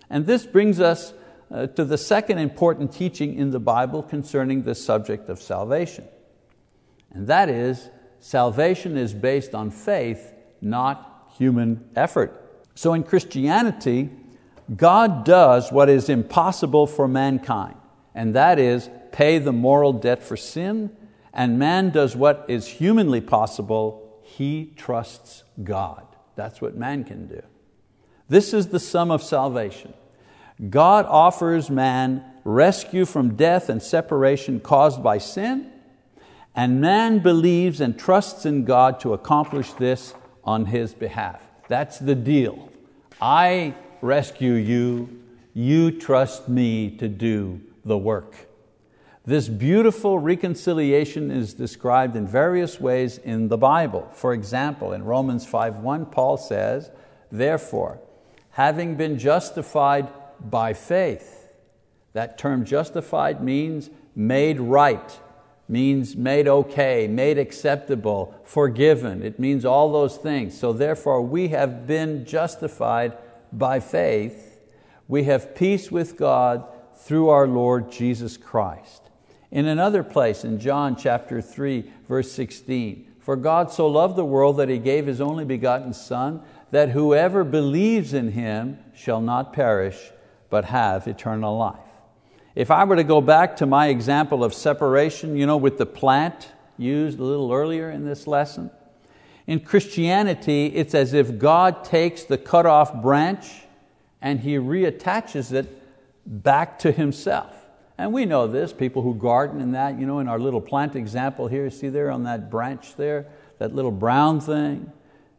And 0.08 0.26
this 0.26 0.46
brings 0.46 0.78
us 0.78 1.12
uh, 1.50 1.66
to 1.66 1.84
the 1.84 1.98
second 1.98 2.38
important 2.38 2.92
teaching 2.92 3.34
in 3.34 3.50
the 3.50 3.58
Bible 3.58 4.04
concerning 4.04 4.62
the 4.62 4.76
subject 4.76 5.28
of 5.28 5.42
salvation. 5.42 6.04
And 7.10 7.26
that 7.26 7.48
is, 7.48 7.90
salvation 8.20 8.96
is 8.96 9.12
based 9.12 9.56
on 9.56 9.72
faith, 9.72 10.32
not 10.60 11.32
human 11.36 11.90
effort. 11.96 12.62
So 12.76 12.92
in 12.92 13.02
Christianity, 13.02 14.10
God 14.74 15.24
does 15.24 15.70
what 15.70 15.88
is 15.88 16.08
impossible 16.08 16.86
for 16.86 17.06
mankind, 17.06 17.76
and 18.14 18.34
that 18.34 18.58
is 18.58 18.90
pay 19.12 19.38
the 19.38 19.52
moral 19.52 19.92
debt 19.92 20.22
for 20.22 20.36
sin, 20.36 20.90
and 21.32 21.58
man 21.58 21.90
does 21.90 22.16
what 22.16 22.44
is 22.48 22.66
humanly 22.66 23.20
possible, 23.20 24.20
he 24.22 24.72
trusts 24.76 25.44
God. 25.62 26.04
That's 26.34 26.60
what 26.60 26.76
man 26.76 27.04
can 27.04 27.28
do. 27.28 27.42
This 28.28 28.52
is 28.52 28.68
the 28.68 28.80
sum 28.80 29.10
of 29.10 29.22
salvation. 29.22 29.94
God 30.68 31.06
offers 31.06 31.70
man 31.70 32.24
rescue 32.44 33.04
from 33.04 33.36
death 33.36 33.68
and 33.68 33.82
separation 33.82 34.60
caused 34.60 35.02
by 35.02 35.18
sin, 35.18 35.70
and 36.54 36.80
man 36.80 37.20
believes 37.20 37.80
and 37.80 37.98
trusts 37.98 38.46
in 38.46 38.64
God 38.64 38.98
to 39.00 39.12
accomplish 39.12 39.72
this 39.74 40.14
on 40.42 40.66
his 40.66 40.94
behalf. 40.94 41.42
That's 41.68 41.98
the 41.98 42.14
deal. 42.14 42.70
I 43.20 43.74
rescue 44.00 44.52
you, 44.52 45.22
you 45.54 45.90
trust 45.90 46.48
me 46.48 46.90
to 46.98 47.08
do 47.08 47.60
the 47.84 47.98
work. 47.98 48.34
This 49.24 49.48
beautiful 49.48 50.18
reconciliation 50.18 51.30
is 51.30 51.54
described 51.54 52.14
in 52.14 52.26
various 52.26 52.80
ways 52.80 53.18
in 53.18 53.48
the 53.48 53.56
Bible. 53.56 54.08
For 54.12 54.32
example, 54.32 54.92
in 54.92 55.02
Romans 55.02 55.44
5.1, 55.44 56.12
Paul 56.12 56.36
says, 56.36 56.90
Therefore, 57.32 57.98
having 58.50 58.94
been 58.94 59.18
justified 59.18 60.08
by 60.40 60.72
faith. 60.72 61.48
That 62.12 62.38
term 62.38 62.64
justified 62.64 63.42
means 63.42 63.90
made 64.14 64.60
right, 64.60 65.18
means 65.68 66.16
made 66.16 66.48
okay, 66.48 67.06
made 67.06 67.38
acceptable, 67.38 68.34
forgiven. 68.44 69.22
It 69.22 69.38
means 69.38 69.64
all 69.64 69.92
those 69.92 70.16
things. 70.16 70.58
So 70.58 70.72
therefore 70.72 71.20
we 71.20 71.48
have 71.48 71.86
been 71.86 72.24
justified 72.24 73.16
by 73.52 73.80
faith. 73.80 74.60
We 75.08 75.24
have 75.24 75.54
peace 75.54 75.90
with 75.90 76.16
God 76.16 76.66
through 76.96 77.28
our 77.28 77.46
Lord 77.46 77.92
Jesus 77.92 78.36
Christ. 78.36 79.02
In 79.50 79.66
another 79.66 80.02
place, 80.02 80.44
in 80.44 80.58
John 80.58 80.96
chapter 80.96 81.40
3, 81.40 81.90
verse 82.08 82.32
16, 82.32 83.06
for 83.20 83.36
God 83.36 83.70
so 83.72 83.86
loved 83.86 84.16
the 84.16 84.24
world 84.24 84.56
that 84.56 84.68
He 84.68 84.78
gave 84.78 85.06
His 85.06 85.20
only 85.20 85.44
begotten 85.44 85.92
Son, 85.92 86.42
that 86.70 86.90
whoever 86.90 87.44
believes 87.44 88.12
in 88.12 88.32
Him 88.32 88.78
shall 88.94 89.20
not 89.20 89.52
perish, 89.52 90.10
but 90.50 90.66
have 90.66 91.06
eternal 91.06 91.56
life. 91.56 91.78
If 92.54 92.70
I 92.70 92.84
were 92.84 92.96
to 92.96 93.04
go 93.04 93.20
back 93.20 93.56
to 93.56 93.66
my 93.66 93.88
example 93.88 94.42
of 94.42 94.54
separation, 94.54 95.36
you 95.36 95.46
know, 95.46 95.56
with 95.56 95.78
the 95.78 95.86
plant 95.86 96.52
used 96.78 97.18
a 97.18 97.24
little 97.24 97.52
earlier 97.52 97.90
in 97.90 98.04
this 98.04 98.26
lesson, 98.26 98.70
in 99.46 99.60
Christianity, 99.60 100.66
it's 100.66 100.94
as 100.94 101.12
if 101.12 101.38
God 101.38 101.84
takes 101.84 102.24
the 102.24 102.38
cut 102.38 102.66
off 102.66 103.00
branch 103.00 103.62
and 104.20 104.40
He 104.40 104.56
reattaches 104.56 105.52
it 105.52 105.82
back 106.26 106.78
to 106.80 106.90
Himself. 106.90 107.54
And 107.98 108.12
we 108.12 108.26
know 108.26 108.46
this, 108.46 108.72
people 108.72 109.02
who 109.02 109.14
garden 109.14 109.60
in 109.60 109.72
that, 109.72 109.98
you 109.98 110.06
know, 110.06 110.18
in 110.18 110.28
our 110.28 110.38
little 110.38 110.60
plant 110.60 110.96
example 110.96 111.48
here, 111.48 111.70
see 111.70 111.88
there 111.88 112.10
on 112.10 112.24
that 112.24 112.50
branch 112.50 112.96
there, 112.96 113.26
that 113.58 113.74
little 113.74 113.90
brown 113.90 114.40
thing. 114.40 114.92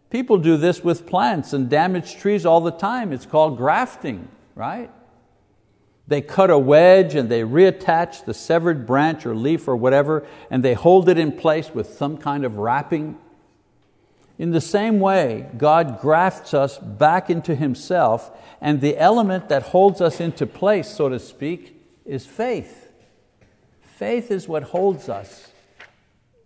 People 0.10 0.38
do 0.38 0.58
this 0.58 0.84
with 0.84 1.06
plants 1.06 1.54
and 1.54 1.70
damaged 1.70 2.20
trees 2.20 2.46
all 2.46 2.62
the 2.62 2.72
time. 2.72 3.12
It's 3.12 3.26
called 3.26 3.58
grafting, 3.58 4.30
right? 4.56 4.90
They 6.08 6.22
cut 6.22 6.50
a 6.50 6.58
wedge 6.58 7.14
and 7.14 7.30
they 7.30 7.42
reattach 7.42 8.24
the 8.24 8.34
severed 8.34 8.88
branch 8.88 9.26
or 9.26 9.36
leaf 9.36 9.68
or 9.68 9.76
whatever, 9.76 10.26
and 10.50 10.64
they 10.64 10.74
hold 10.74 11.10
it 11.10 11.18
in 11.18 11.34
place 11.34 11.72
with 11.74 11.94
some 11.94 12.18
kind 12.18 12.46
of 12.46 12.58
wrapping. 12.58 13.18
In 14.38 14.52
the 14.52 14.62
same 14.62 15.00
way, 15.00 15.48
God 15.58 16.00
grafts 16.00 16.54
us 16.54 16.78
back 16.78 17.30
into 17.30 17.56
Himself, 17.56 18.32
and 18.62 18.82
the 18.82 18.98
element 18.98 19.50
that 19.50 19.64
holds 19.64 20.02
us 20.02 20.20
into 20.20 20.46
place, 20.46 20.90
so 20.90 21.10
to 21.10 21.20
speak, 21.20 21.82
is 22.06 22.26
faith. 22.26 22.92
Faith 23.82 24.30
is 24.32 24.48
what 24.48 24.64
holds 24.64 25.10
us 25.10 25.52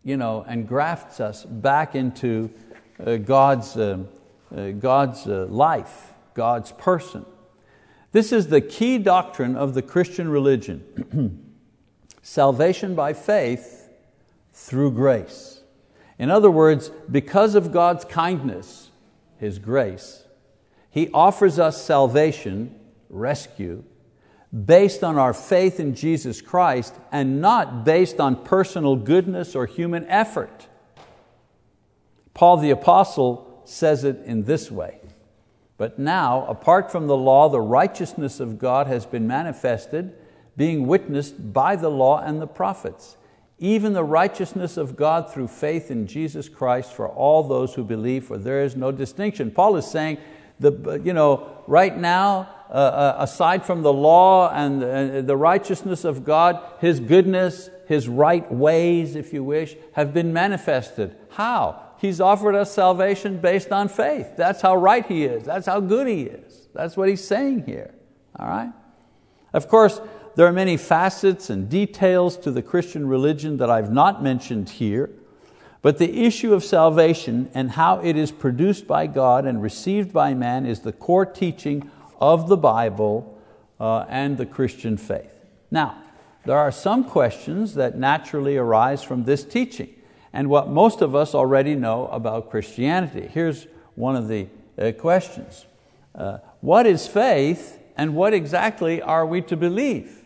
you 0.03 0.17
know, 0.17 0.43
and 0.47 0.67
grafts 0.67 1.19
us 1.19 1.45
back 1.45 1.95
into 1.95 2.49
uh, 3.05 3.17
God's, 3.17 3.77
uh, 3.77 3.99
uh, 4.55 4.69
God's 4.71 5.27
uh, 5.27 5.45
life, 5.47 6.13
God's 6.33 6.71
person. 6.71 7.25
This 8.11 8.31
is 8.31 8.47
the 8.47 8.61
key 8.61 8.97
doctrine 8.97 9.55
of 9.55 9.73
the 9.73 9.81
Christian 9.81 10.29
religion 10.29 11.53
salvation 12.21 12.95
by 12.95 13.13
faith 13.13 13.89
through 14.53 14.91
grace. 14.91 15.60
In 16.21 16.29
other 16.31 16.49
words, 16.49 16.89
because 17.09 17.55
of 17.55 17.73
God's 17.73 18.05
kindness, 18.05 18.91
His 19.37 19.59
grace, 19.59 20.23
He 20.89 21.09
offers 21.13 21.59
us 21.59 21.83
salvation, 21.83 22.79
rescue, 23.09 23.83
based 24.53 25.03
on 25.03 25.17
our 25.17 25.33
faith 25.33 25.79
in 25.79 25.95
Jesus 25.95 26.41
Christ 26.41 26.93
and 27.11 27.41
not 27.41 27.83
based 27.83 28.19
on 28.19 28.43
personal 28.45 28.95
goodness 28.95 29.55
or 29.55 29.65
human 29.65 30.05
effort. 30.07 30.67
Paul 32.33 32.57
the 32.57 32.69
Apostle 32.69 33.63
says 33.65 34.03
it 34.03 34.21
in 34.25 34.43
this 34.43 34.71
way 34.71 35.01
but 35.81 35.97
now, 35.97 36.45
apart 36.45 36.91
from 36.91 37.07
the 37.07 37.17
law, 37.17 37.49
the 37.49 37.59
righteousness 37.59 38.39
of 38.39 38.59
God 38.59 38.85
has 38.85 39.07
been 39.07 39.25
manifested, 39.25 40.13
being 40.55 40.85
witnessed 40.85 41.53
by 41.53 41.75
the 41.75 41.89
law 41.89 42.21
and 42.21 42.39
the 42.39 42.45
prophets, 42.45 43.17
even 43.61 43.93
the 43.93 44.03
righteousness 44.03 44.75
of 44.75 44.95
God 44.95 45.31
through 45.31 45.47
faith 45.47 45.91
in 45.91 46.07
Jesus 46.07 46.49
Christ 46.49 46.91
for 46.91 47.07
all 47.07 47.43
those 47.43 47.75
who 47.75 47.83
believe, 47.83 48.25
for 48.25 48.37
there 48.37 48.63
is 48.63 48.75
no 48.75 48.91
distinction. 48.91 49.51
Paul 49.51 49.77
is 49.77 49.85
saying, 49.85 50.17
the, 50.59 50.99
you 51.03 51.13
know, 51.13 51.63
right 51.67 51.95
now, 51.95 52.49
uh, 52.69 52.73
uh 52.73 53.15
aside 53.19 53.63
from 53.63 53.83
the 53.83 53.93
law 53.93 54.49
and 54.51 54.83
uh, 54.83 55.21
the 55.21 55.37
righteousness 55.37 56.03
of 56.05 56.25
God, 56.25 56.59
His 56.79 56.99
goodness, 56.99 57.69
His 57.87 58.09
right 58.09 58.51
ways, 58.51 59.15
if 59.15 59.31
you 59.31 59.43
wish, 59.43 59.75
have 59.93 60.11
been 60.11 60.33
manifested. 60.33 61.15
How? 61.29 61.83
He's 61.99 62.19
offered 62.19 62.55
us 62.55 62.73
salvation 62.73 63.37
based 63.37 63.71
on 63.71 63.89
faith. 63.89 64.35
That's 64.37 64.61
how 64.61 64.75
right 64.75 65.05
He 65.05 65.23
is. 65.23 65.43
That's 65.43 65.67
how 65.67 65.79
good 65.79 66.07
He 66.07 66.23
is. 66.23 66.67
That's 66.73 66.97
what 66.97 67.09
He's 67.09 67.23
saying 67.23 67.65
here. 67.67 67.93
All 68.39 68.47
right? 68.47 68.73
Of 69.53 69.67
course, 69.67 70.01
there 70.35 70.47
are 70.47 70.53
many 70.53 70.77
facets 70.77 71.49
and 71.49 71.69
details 71.69 72.37
to 72.37 72.51
the 72.51 72.61
Christian 72.61 73.07
religion 73.07 73.57
that 73.57 73.69
I've 73.69 73.91
not 73.91 74.23
mentioned 74.23 74.69
here, 74.69 75.09
but 75.81 75.97
the 75.97 76.25
issue 76.25 76.53
of 76.53 76.63
salvation 76.63 77.49
and 77.53 77.71
how 77.71 77.99
it 78.01 78.15
is 78.15 78.31
produced 78.31 78.87
by 78.87 79.07
God 79.07 79.45
and 79.45 79.61
received 79.61 80.13
by 80.13 80.33
man 80.33 80.65
is 80.65 80.81
the 80.81 80.93
core 80.93 81.25
teaching 81.25 81.89
of 82.19 82.47
the 82.47 82.57
Bible 82.57 83.39
uh, 83.79 84.05
and 84.07 84.37
the 84.37 84.45
Christian 84.45 84.95
faith. 84.95 85.33
Now, 85.71 85.97
there 86.45 86.57
are 86.57 86.71
some 86.71 87.03
questions 87.03 87.75
that 87.75 87.97
naturally 87.97 88.57
arise 88.57 89.03
from 89.03 89.25
this 89.25 89.43
teaching 89.43 89.93
and 90.33 90.49
what 90.49 90.69
most 90.69 91.01
of 91.01 91.15
us 91.15 91.35
already 91.35 91.75
know 91.75 92.07
about 92.07 92.49
Christianity. 92.49 93.27
Here's 93.27 93.67
one 93.95 94.15
of 94.15 94.27
the 94.27 94.47
uh, 94.77 94.91
questions. 94.93 95.65
Uh, 96.15 96.37
what 96.61 96.85
is 96.85 97.07
faith 97.07 97.79
and 97.97 98.15
what 98.15 98.33
exactly 98.33 99.01
are 99.01 99.25
we 99.25 99.41
to 99.41 99.57
believe? 99.57 100.20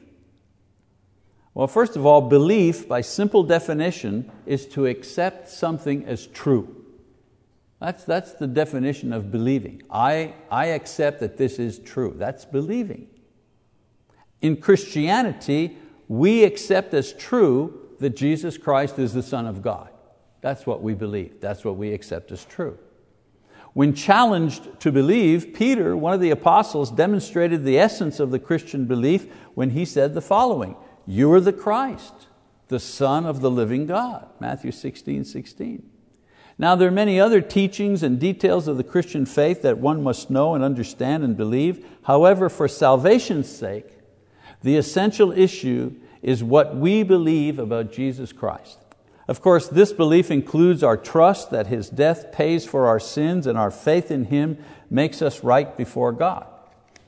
Well, 1.56 1.68
first 1.68 1.96
of 1.96 2.06
all, 2.06 2.20
belief, 2.20 2.86
by 2.86 3.00
simple 3.00 3.41
definition, 3.41 4.30
is 4.46 4.65
to 4.68 4.88
accept 4.88 5.50
something 5.50 6.06
as 6.06 6.28
true. 6.28 6.84
That's, 7.80 8.04
that's 8.04 8.34
the 8.34 8.48
definition 8.48 9.13
of 9.13 9.32
believing. 9.32 9.82
I, 9.89 10.34
I 10.52 10.68
accept 10.68 11.22
that 11.22 11.38
this 11.38 11.58
is 11.58 11.80
true. 11.80 12.13
That's 12.18 12.44
believing. 12.44 13.08
In 14.41 14.58
Christianity, 14.58 15.78
we 16.10 16.44
accept 16.44 16.94
as 16.94 17.13
true 17.13 17.88
that 18.02 18.18
Jesus 18.18 18.58
Christ 18.58 19.00
is 19.00 19.13
the 19.13 19.24
Son 19.24 19.48
of 19.48 19.62
God. 19.62 19.89
That's 20.41 20.65
what 20.65 20.82
we 20.82 20.94
believe. 20.94 21.39
That's 21.39 21.63
what 21.63 21.78
we 21.78 21.94
accept 21.94 22.34
as 22.34 22.44
true. 22.44 22.78
When 23.72 23.94
challenged 23.94 24.82
to 24.82 24.91
believe, 24.91 25.54
Peter, 25.54 25.96
one 25.96 26.13
of 26.13 26.20
the 26.20 26.32
apostles, 26.32 26.91
demonstrated 26.91 27.63
the 27.63 27.80
essence 27.80 28.20
of 28.20 28.32
the 28.32 28.39
Christian 28.39 28.86
belief 28.86 29.32
when 29.54 29.70
he 29.70 29.86
said 29.86 30.13
the 30.13 30.22
following 30.22 30.76
You 31.08 31.32
are 31.34 31.39
the 31.39 31.54
Christ, 31.54 32.28
the 32.68 32.80
Son 32.80 33.26
of 33.26 33.41
the 33.41 33.52
living 33.52 33.86
God. 33.86 34.28
Matthew 34.39 34.72
16, 34.72 35.26
16. 35.26 35.89
Now, 36.58 36.76
there 36.76 36.88
are 36.88 36.91
many 36.91 37.20
other 37.20 37.41
teachings 37.41 38.02
and 38.02 38.20
details 38.20 38.68
of 38.68 38.78
the 38.78 38.84
Christian 38.84 39.26
faith 39.26 39.62
that 39.62 39.78
one 39.78 40.02
must 40.02 40.30
know 40.30 40.56
and 40.56 40.63
understand 40.63 41.24
and 41.24 41.36
believe. 41.36 41.86
However, 42.04 42.50
for 42.50 42.68
salvation's 42.68 43.50
sake, 43.50 43.88
the 44.63 44.78
essential 44.78 45.32
issue 45.32 45.96
is 46.22 46.44
what 46.44 46.76
we 46.76 47.04
believe 47.04 47.60
about 47.60 47.91
Jesus 47.91 48.32
Christ. 48.32 48.80
Of 49.28 49.41
course, 49.41 49.68
this 49.68 49.91
belief 49.91 50.32
includes 50.32 50.82
our 50.82 50.98
trust 50.98 51.52
that 51.52 51.68
His 51.68 51.89
death 51.89 52.32
pays 52.32 52.65
for 52.65 52.88
our 52.88 53.00
sins 53.00 53.48
and 53.48 53.58
our 53.58 53.72
faith 53.72 54.10
in 54.10 54.26
Him 54.26 54.58
makes 54.89 55.22
us 55.22 55.44
right 55.44 55.76
before 55.76 56.12
God. 56.12 56.48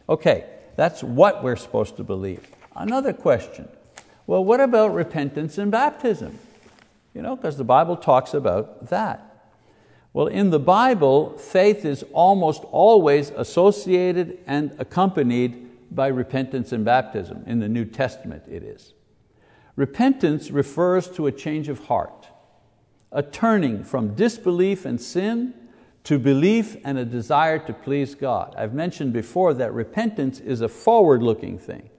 Okay, 0.10 0.46
That's 0.76 1.04
what 1.04 1.44
we're 1.44 1.56
supposed 1.56 1.98
to 1.98 2.04
believe. 2.04 2.48
Another 2.76 3.12
question 3.12 3.68
well, 4.28 4.44
what 4.44 4.60
about 4.60 4.94
repentance 4.94 5.58
and 5.58 5.72
baptism? 5.72 6.38
You 7.14 7.22
know, 7.22 7.36
because 7.36 7.58
the 7.58 7.64
Bible 7.64 7.96
talks 7.96 8.34
about 8.34 8.90
that. 8.90 9.24
Well, 10.14 10.28
in 10.28 10.50
the 10.50 10.60
Bible, 10.60 11.38
faith 11.38 11.86
is 11.86 12.04
almost 12.12 12.64
always 12.66 13.30
associated 13.32 14.40
and 14.46 14.76
accompanied 14.80 15.96
by 15.96 16.08
repentance 16.08 16.72
and 16.72 16.84
baptism. 16.84 17.44
In 17.48 17.60
the 17.60 17.70
New 17.70 17.86
Testament, 17.86 18.44
it 18.50 18.64
is. 18.64 18.94
Repentance 19.76 20.52
refers 20.52 21.08
to 21.12 21.28
a 21.28 21.32
change 21.32 21.70
of 21.70 21.86
heart, 21.86 22.28
a 23.12 23.24
turning 23.24 23.84
from 23.84 24.16
disbelief 24.16 24.86
and 24.86 25.00
sin 25.00 25.54
to 26.04 26.18
belief 26.18 26.78
and 26.84 26.98
a 26.98 27.06
desire 27.06 27.60
to 27.60 27.74
please 27.74 28.16
God. 28.16 28.56
I've 28.58 28.74
mentioned 28.74 29.14
before 29.14 29.54
that 29.54 29.74
repentance 29.74 30.40
is 30.40 30.62
a 30.62 30.70
forward 30.70 31.22
looking 31.22 31.58
thing. 31.60 31.90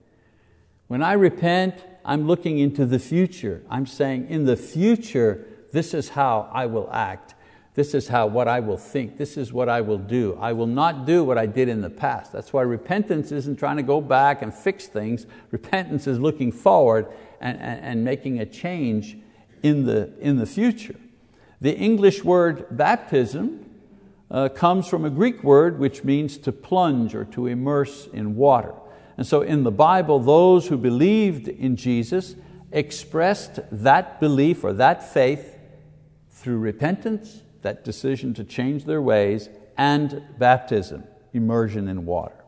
When 0.87 1.01
I 1.03 1.13
repent, 1.13 1.85
I'm 2.09 2.25
looking 2.25 2.57
into 2.57 2.87
the 2.87 2.97
future. 2.97 3.61
I'm 3.69 3.85
saying, 3.85 4.29
in 4.29 4.45
the 4.45 4.57
future, 4.57 5.45
this 5.71 5.93
is 5.93 6.09
how 6.09 6.49
I 6.51 6.65
will 6.65 6.89
act. 6.91 7.35
This 7.75 7.93
is 7.93 8.07
how 8.07 8.25
what 8.25 8.47
I 8.47 8.61
will 8.61 8.77
think. 8.77 9.19
This 9.19 9.37
is 9.37 9.53
what 9.53 9.69
I 9.69 9.81
will 9.81 9.99
do. 9.99 10.35
I 10.41 10.53
will 10.53 10.65
not 10.65 11.05
do 11.05 11.23
what 11.23 11.37
I 11.37 11.45
did 11.45 11.69
in 11.69 11.81
the 11.81 11.89
past. 11.91 12.31
That's 12.31 12.51
why 12.51 12.63
repentance 12.63 13.31
isn't 13.31 13.57
trying 13.59 13.77
to 13.77 13.83
go 13.83 14.01
back 14.01 14.41
and 14.41 14.51
fix 14.51 14.87
things. 14.87 15.27
Repentance 15.51 16.07
is 16.07 16.19
looking 16.19 16.51
forward 16.51 17.05
and, 17.39 17.59
and, 17.59 17.79
and 17.79 18.03
making 18.03 18.39
a 18.39 18.45
change 18.47 19.15
in 19.61 19.85
the, 19.85 20.11
in 20.19 20.37
the 20.37 20.47
future. 20.47 20.95
The 21.61 21.77
English 21.77 22.23
word 22.23 22.65
baptism 22.71 23.69
uh, 24.31 24.49
comes 24.49 24.87
from 24.87 25.05
a 25.05 25.11
Greek 25.11 25.43
word 25.43 25.77
which 25.77 26.03
means 26.03 26.39
to 26.39 26.51
plunge 26.51 27.13
or 27.13 27.25
to 27.25 27.45
immerse 27.45 28.07
in 28.07 28.35
water. 28.35 28.73
And 29.19 29.27
so 29.27 29.41
in 29.41 29.63
the 29.63 29.71
Bible, 29.71 30.21
those 30.21 30.69
who 30.69 30.77
believed 30.77 31.49
in 31.49 31.75
Jesus 31.75 32.37
expressed 32.71 33.59
that 33.69 34.21
belief 34.21 34.63
or 34.63 34.71
that 34.71 35.11
faith 35.11 35.57
through 36.29 36.59
repentance, 36.59 37.41
that 37.61 37.83
decision 37.83 38.33
to 38.35 38.45
change 38.45 38.85
their 38.85 39.01
ways, 39.01 39.49
and 39.77 40.23
baptism, 40.37 41.03
immersion 41.33 41.89
in 41.89 42.05
water. 42.05 42.45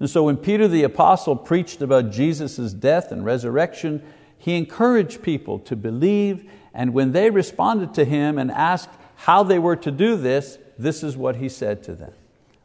And 0.00 0.08
so 0.08 0.22
when 0.22 0.38
Peter 0.38 0.66
the 0.66 0.84
Apostle 0.84 1.36
preached 1.36 1.82
about 1.82 2.12
Jesus' 2.12 2.72
death 2.72 3.12
and 3.12 3.22
resurrection, 3.22 4.02
he 4.38 4.56
encouraged 4.56 5.20
people 5.20 5.58
to 5.58 5.76
believe, 5.76 6.50
and 6.72 6.94
when 6.94 7.12
they 7.12 7.28
responded 7.28 7.92
to 7.92 8.06
him 8.06 8.38
and 8.38 8.50
asked 8.50 8.88
how 9.16 9.42
they 9.42 9.58
were 9.58 9.76
to 9.76 9.90
do 9.90 10.16
this, 10.16 10.56
this 10.78 11.02
is 11.02 11.14
what 11.14 11.36
he 11.36 11.50
said 11.50 11.82
to 11.82 11.94
them 11.94 12.14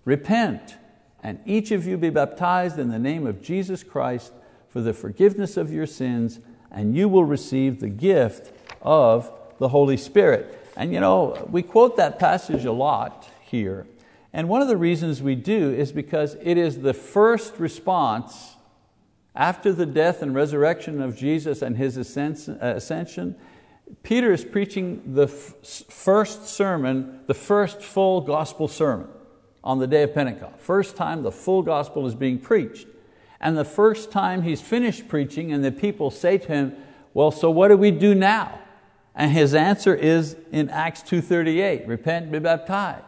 Repent, 0.06 0.78
and 1.24 1.40
each 1.46 1.72
of 1.72 1.86
you 1.86 1.98
be 1.98 2.10
baptized 2.10 2.80
in 2.80 2.90
the 2.90 3.00
name 3.00 3.28
of 3.28 3.42
Jesus 3.42 3.84
Christ 3.84 4.34
for 4.70 4.82
the 4.82 4.94
forgiveness 4.94 5.58
of 5.58 5.72
your 5.72 5.86
sins, 5.86 6.40
and 6.72 6.96
you 6.96 7.08
will 7.08 7.26
receive 7.26 7.80
the 7.80 7.90
gift 7.90 8.52
of 8.82 9.32
the 9.60 9.68
Holy 9.68 9.98
Spirit. 9.98 10.58
And 10.76 10.94
you 10.94 11.00
know, 11.00 11.48
we 11.52 11.62
quote 11.62 11.98
that 11.98 12.18
passage 12.18 12.66
a 12.66 12.72
lot 12.72 13.30
here. 13.42 13.86
And 14.34 14.48
one 14.48 14.62
of 14.62 14.68
the 14.68 14.78
reasons 14.78 15.22
we 15.22 15.36
do 15.36 15.72
is 15.72 15.92
because 15.92 16.38
it 16.42 16.58
is 16.58 16.80
the 16.80 16.94
first 16.94 17.60
response 17.60 18.56
after 19.36 19.74
the 19.74 19.86
death 19.86 20.22
and 20.22 20.34
resurrection 20.34 21.02
of 21.02 21.18
Jesus 21.18 21.62
and 21.62 21.78
His 21.78 21.98
ascension. 21.98 23.36
Peter 24.04 24.32
is 24.32 24.46
preaching 24.46 25.14
the 25.14 25.28
first 25.28 26.48
sermon, 26.48 27.20
the 27.28 27.34
first 27.34 27.82
full 27.82 28.22
gospel 28.22 28.70
sermon 28.70 29.08
on 29.64 29.80
the 29.80 29.88
day 29.88 30.04
of 30.04 30.14
Pentecost. 30.14 30.60
First 30.60 30.96
time 30.96 31.24
the 31.24 31.32
full 31.32 31.62
gospel 31.62 32.08
is 32.08 32.16
being 32.16 32.40
preached. 32.40 32.88
And 33.40 33.58
the 33.58 33.66
first 33.66 34.12
time 34.12 34.44
he's 34.44 34.62
finished 34.62 35.08
preaching 35.08 35.52
and 35.52 35.64
the 35.64 35.72
people 35.72 36.12
say 36.12 36.38
to 36.38 36.48
him, 36.48 36.76
well, 37.14 37.32
so 37.32 37.50
what 37.50 37.70
do 37.70 37.78
we 37.78 37.92
do 37.92 38.16
now? 38.16 38.60
And 39.16 39.32
his 39.32 39.54
answer 39.54 39.94
is 39.94 40.38
in 40.52 40.70
Acts 40.70 41.02
2.38, 41.02 41.88
repent 41.88 42.24
and 42.24 42.32
be 42.32 42.40
baptized. 42.40 43.04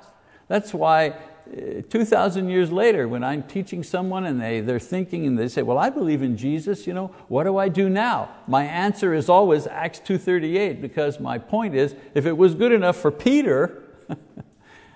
That's 0.48 0.74
why 0.74 1.10
uh, 1.10 1.82
2,000 1.90 2.50
years 2.50 2.72
later, 2.72 3.08
when 3.08 3.24
I'm 3.24 3.44
teaching 3.44 3.84
someone 3.84 4.26
and 4.26 4.42
they, 4.42 4.60
they're 4.60 4.80
thinking 4.80 5.26
and 5.26 5.38
they 5.38 5.48
say, 5.48 5.62
well, 5.62 5.78
I 5.78 5.90
believe 5.90 6.22
in 6.22 6.36
Jesus, 6.36 6.86
you 6.88 6.94
know, 6.94 7.08
what 7.28 7.46
do 7.46 7.58
I 7.58 7.70
do 7.70 7.90
now? 7.90 8.30
My 8.48 8.66
answer 8.66 9.14
is 9.14 9.30
always 9.30 9.68
Acts 9.68 10.00
2.38 10.00 10.82
because 10.82 11.20
my 11.20 11.38
point 11.38 11.76
is, 11.76 11.96
if 12.14 12.26
it 12.26 12.38
was 12.38 12.56
good 12.56 12.72
enough 12.72 12.98
for 12.98 13.12
Peter, 13.12 13.84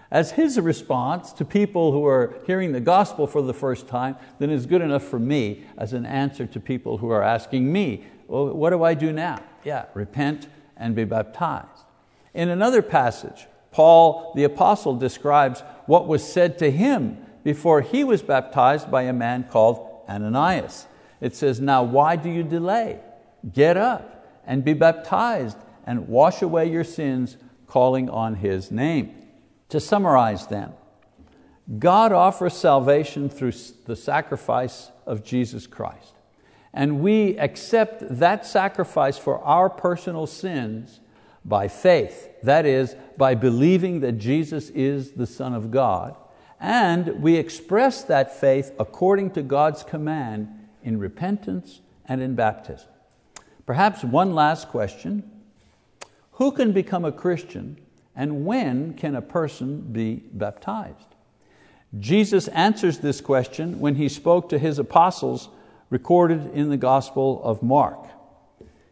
as 0.09 0.31
his 0.31 0.59
response 0.59 1.33
to 1.33 1.45
people 1.45 1.91
who 1.91 2.05
are 2.05 2.35
hearing 2.45 2.71
the 2.71 2.79
gospel 2.79 3.27
for 3.27 3.41
the 3.41 3.53
first 3.53 3.87
time, 3.87 4.15
then 4.39 4.49
it's 4.49 4.65
good 4.65 4.81
enough 4.81 5.03
for 5.03 5.19
me 5.19 5.63
as 5.77 5.93
an 5.93 6.05
answer 6.05 6.45
to 6.45 6.59
people 6.59 6.97
who 6.97 7.09
are 7.09 7.23
asking 7.23 7.71
me, 7.71 8.05
well, 8.27 8.53
what 8.53 8.69
do 8.69 8.83
I 8.83 8.93
do 8.93 9.11
now? 9.11 9.41
Yeah, 9.63 9.85
repent 9.93 10.47
and 10.77 10.95
be 10.95 11.03
baptized. 11.03 11.83
In 12.33 12.49
another 12.49 12.81
passage, 12.81 13.47
Paul 13.71 14.33
the 14.35 14.43
apostle 14.43 14.95
describes 14.95 15.61
what 15.85 16.07
was 16.07 16.23
said 16.23 16.57
to 16.59 16.71
him 16.71 17.17
before 17.43 17.81
he 17.81 18.03
was 18.03 18.21
baptized 18.21 18.89
by 18.89 19.03
a 19.03 19.13
man 19.13 19.43
called 19.43 20.03
Ananias. 20.07 20.87
It 21.19 21.35
says, 21.35 21.59
Now 21.59 21.83
why 21.83 22.15
do 22.15 22.29
you 22.29 22.43
delay? 22.43 22.99
Get 23.53 23.77
up 23.77 24.41
and 24.45 24.63
be 24.63 24.73
baptized 24.73 25.57
and 25.85 26.07
wash 26.07 26.41
away 26.41 26.69
your 26.69 26.83
sins, 26.83 27.37
calling 27.65 28.09
on 28.09 28.35
His 28.35 28.71
name. 28.71 29.13
To 29.69 29.79
summarize 29.79 30.47
then, 30.47 30.73
God 31.79 32.11
offers 32.11 32.53
salvation 32.53 33.29
through 33.29 33.51
the 33.85 33.95
sacrifice 33.95 34.91
of 35.05 35.23
Jesus 35.23 35.67
Christ. 35.67 36.13
And 36.73 37.01
we 37.01 37.37
accept 37.37 38.03
that 38.19 38.45
sacrifice 38.45 39.17
for 39.17 39.39
our 39.39 39.69
personal 39.69 40.27
sins 40.27 40.99
by 41.43 41.67
faith, 41.67 42.29
that 42.43 42.65
is, 42.65 42.95
by 43.17 43.35
believing 43.35 44.01
that 44.01 44.13
Jesus 44.13 44.69
is 44.69 45.11
the 45.11 45.25
Son 45.25 45.53
of 45.53 45.71
God, 45.71 46.15
and 46.59 47.21
we 47.21 47.35
express 47.35 48.03
that 48.03 48.37
faith 48.37 48.71
according 48.79 49.31
to 49.31 49.41
God's 49.43 49.83
command 49.83 50.49
in 50.83 50.99
repentance 50.99 51.81
and 52.05 52.21
in 52.21 52.35
baptism. 52.35 52.89
Perhaps 53.65 54.03
one 54.03 54.33
last 54.33 54.69
question. 54.69 55.29
Who 56.33 56.51
can 56.51 56.71
become 56.71 57.03
a 57.03 57.11
Christian 57.11 57.77
and 58.17 58.45
when 58.45 58.95
can 58.95 59.15
a 59.15 59.21
person 59.21 59.81
be 59.93 60.23
baptized? 60.33 61.15
Jesus 61.97 62.47
answers 62.49 62.97
this 62.97 63.21
question 63.21 63.79
when 63.79 63.95
He 63.95 64.09
spoke 64.09 64.49
to 64.49 64.59
His 64.59 64.79
apostles 64.79 65.49
recorded 65.89 66.53
in 66.53 66.69
the 66.69 66.77
Gospel 66.77 67.41
of 67.43 67.63
Mark. 67.63 67.99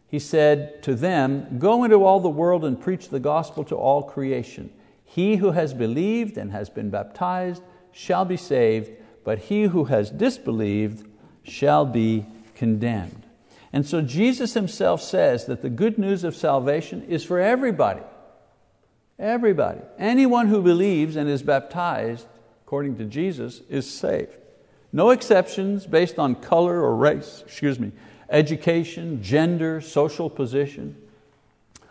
He 0.08 0.20
said 0.20 0.82
to 0.84 0.96
them, 0.96 1.58
Go 1.60 1.84
into 1.84 2.06
all 2.06 2.20
the 2.20 2.30
world 2.30 2.64
and 2.64 2.80
preach 2.80 3.10
the 3.10 3.20
gospel 3.20 3.66
to 3.66 3.76
all 3.76 4.04
creation. 4.04 4.72
He 5.04 5.38
who 5.38 5.52
has 5.52 5.74
believed 5.74 6.38
and 6.38 6.52
has 6.52 6.70
been 6.70 6.90
baptized 6.90 7.64
shall 7.92 8.24
be 8.26 8.38
saved, 8.38 8.92
but 9.24 9.40
he 9.40 9.64
who 9.64 9.86
has 9.86 10.12
disbelieved 10.12 11.06
shall 11.44 11.86
be 11.86 12.26
condemned. 12.54 13.26
And 13.74 13.86
so 13.86 14.02
Jesus 14.02 14.54
Himself 14.54 15.02
says 15.02 15.48
that 15.48 15.62
the 15.62 15.70
good 15.70 15.98
news 15.98 16.24
of 16.24 16.36
salvation 16.36 17.04
is 17.10 17.26
for 17.26 17.40
everybody. 17.40 18.04
Everybody. 19.18 19.80
Anyone 19.98 20.48
who 20.48 20.62
believes 20.62 21.16
and 21.16 21.30
is 21.30 21.42
baptized, 21.42 22.28
according 22.66 22.98
to 22.98 23.06
Jesus, 23.06 23.62
is 23.70 23.90
saved. 23.90 24.38
No 24.92 25.10
exceptions 25.10 25.86
based 25.86 26.20
on 26.20 26.36
color 26.36 26.82
or 26.82 26.96
race, 26.96 27.44
excuse 27.46 27.80
me, 27.80 27.92
education, 28.30 29.22
gender, 29.22 29.80
social 29.82 30.30
position. 30.30 30.96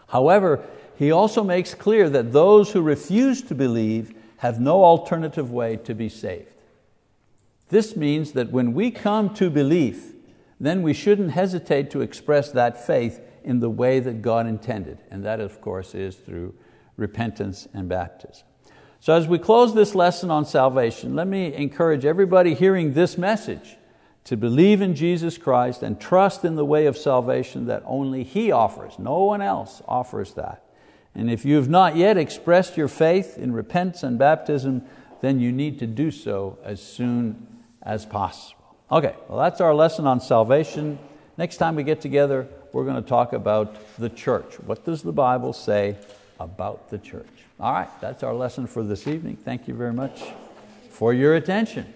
However, 0.09 0.65
he 0.97 1.11
also 1.11 1.43
makes 1.43 1.75
clear 1.75 2.09
that 2.11 2.33
those 2.33 2.73
who 2.73 2.83
refuse 2.83 3.43
to 3.43 3.55
believe 3.55 4.15
have 4.39 4.61
no 4.61 4.85
alternative 4.85 5.51
way 5.51 5.77
to 5.77 5.95
be 5.95 6.09
saved. 6.09 6.55
This 7.71 7.97
means 7.97 8.33
that 8.33 8.51
when 8.51 8.75
we 8.75 8.91
come 8.91 9.35
to 9.35 9.49
belief, 9.49 10.13
then 10.61 10.83
we 10.83 10.93
shouldn't 10.93 11.33
hesitate 11.33 11.91
to 11.91 12.03
express 12.03 12.53
that 12.53 12.87
faith 12.87 13.21
in 13.43 13.61
the 13.61 13.71
way 13.71 14.01
that 14.01 14.23
God 14.23 14.47
intended, 14.47 14.99
and 15.11 15.25
that, 15.25 15.41
of 15.41 15.61
course, 15.61 15.95
is 15.95 16.17
through 16.17 16.55
repentance 16.97 17.69
and 17.73 17.89
baptism. 17.89 18.47
So, 19.01 19.15
as 19.15 19.29
we 19.29 19.39
close 19.39 19.75
this 19.75 19.95
lesson 19.95 20.31
on 20.31 20.47
salvation, 20.47 21.15
let 21.15 21.27
me 21.27 21.53
encourage 21.55 22.05
everybody 22.05 22.55
hearing 22.55 22.95
this 22.95 23.19
message 23.19 23.77
to 24.25 24.37
believe 24.37 24.81
in 24.81 24.95
Jesus 24.95 25.37
Christ 25.37 25.83
and 25.83 26.01
trust 26.01 26.45
in 26.45 26.55
the 26.55 26.65
way 26.65 26.87
of 26.87 26.97
salvation 26.97 27.67
that 27.67 27.83
only 27.85 28.25
He 28.25 28.51
offers. 28.51 28.99
No 28.99 29.25
one 29.25 29.43
else 29.43 29.83
offers 29.87 30.33
that. 30.35 30.65
And 31.15 31.31
if 31.31 31.45
you 31.45 31.57
have 31.57 31.69
not 31.69 31.97
yet 31.97 32.17
expressed 32.17 32.77
your 32.77 32.89
faith 32.89 33.37
in 33.39 33.53
repentance 33.53 34.03
and 34.03 34.19
baptism, 34.19 34.83
then 35.21 35.39
you 35.39 35.53
need 35.53 35.79
to 35.79 35.87
do 35.87 36.11
so 36.11 36.59
as 36.65 36.83
soon 36.83 37.47
as 37.83 38.05
possible. 38.07 38.77
Okay, 38.91 39.15
well, 39.29 39.39
that's 39.39 39.61
our 39.61 39.75
lesson 39.75 40.07
on 40.07 40.21
salvation. 40.21 40.99
Next 41.37 41.59
time 41.59 41.77
we 41.77 41.83
get 41.83 42.01
together, 42.01 42.49
we're 42.73 42.85
going 42.85 43.03
to 43.03 43.09
talk 43.09 43.33
about 43.33 43.77
the 43.99 44.09
church. 44.09 44.55
What 44.61 44.85
does 44.85 45.03
the 45.03 45.13
Bible 45.13 45.53
say 45.53 45.97
about 46.41 46.91
the 46.91 46.99
church? 46.99 47.27
All 47.61 47.73
right, 47.73 48.01
that's 48.01 48.23
our 48.23 48.35
lesson 48.35 48.67
for 48.67 48.83
this 48.83 49.07
evening. 49.07 49.37
Thank 49.37 49.69
you 49.69 49.75
very 49.75 49.93
much 49.93 50.23
for 50.91 51.13
your 51.13 51.35
attention. 51.35 51.93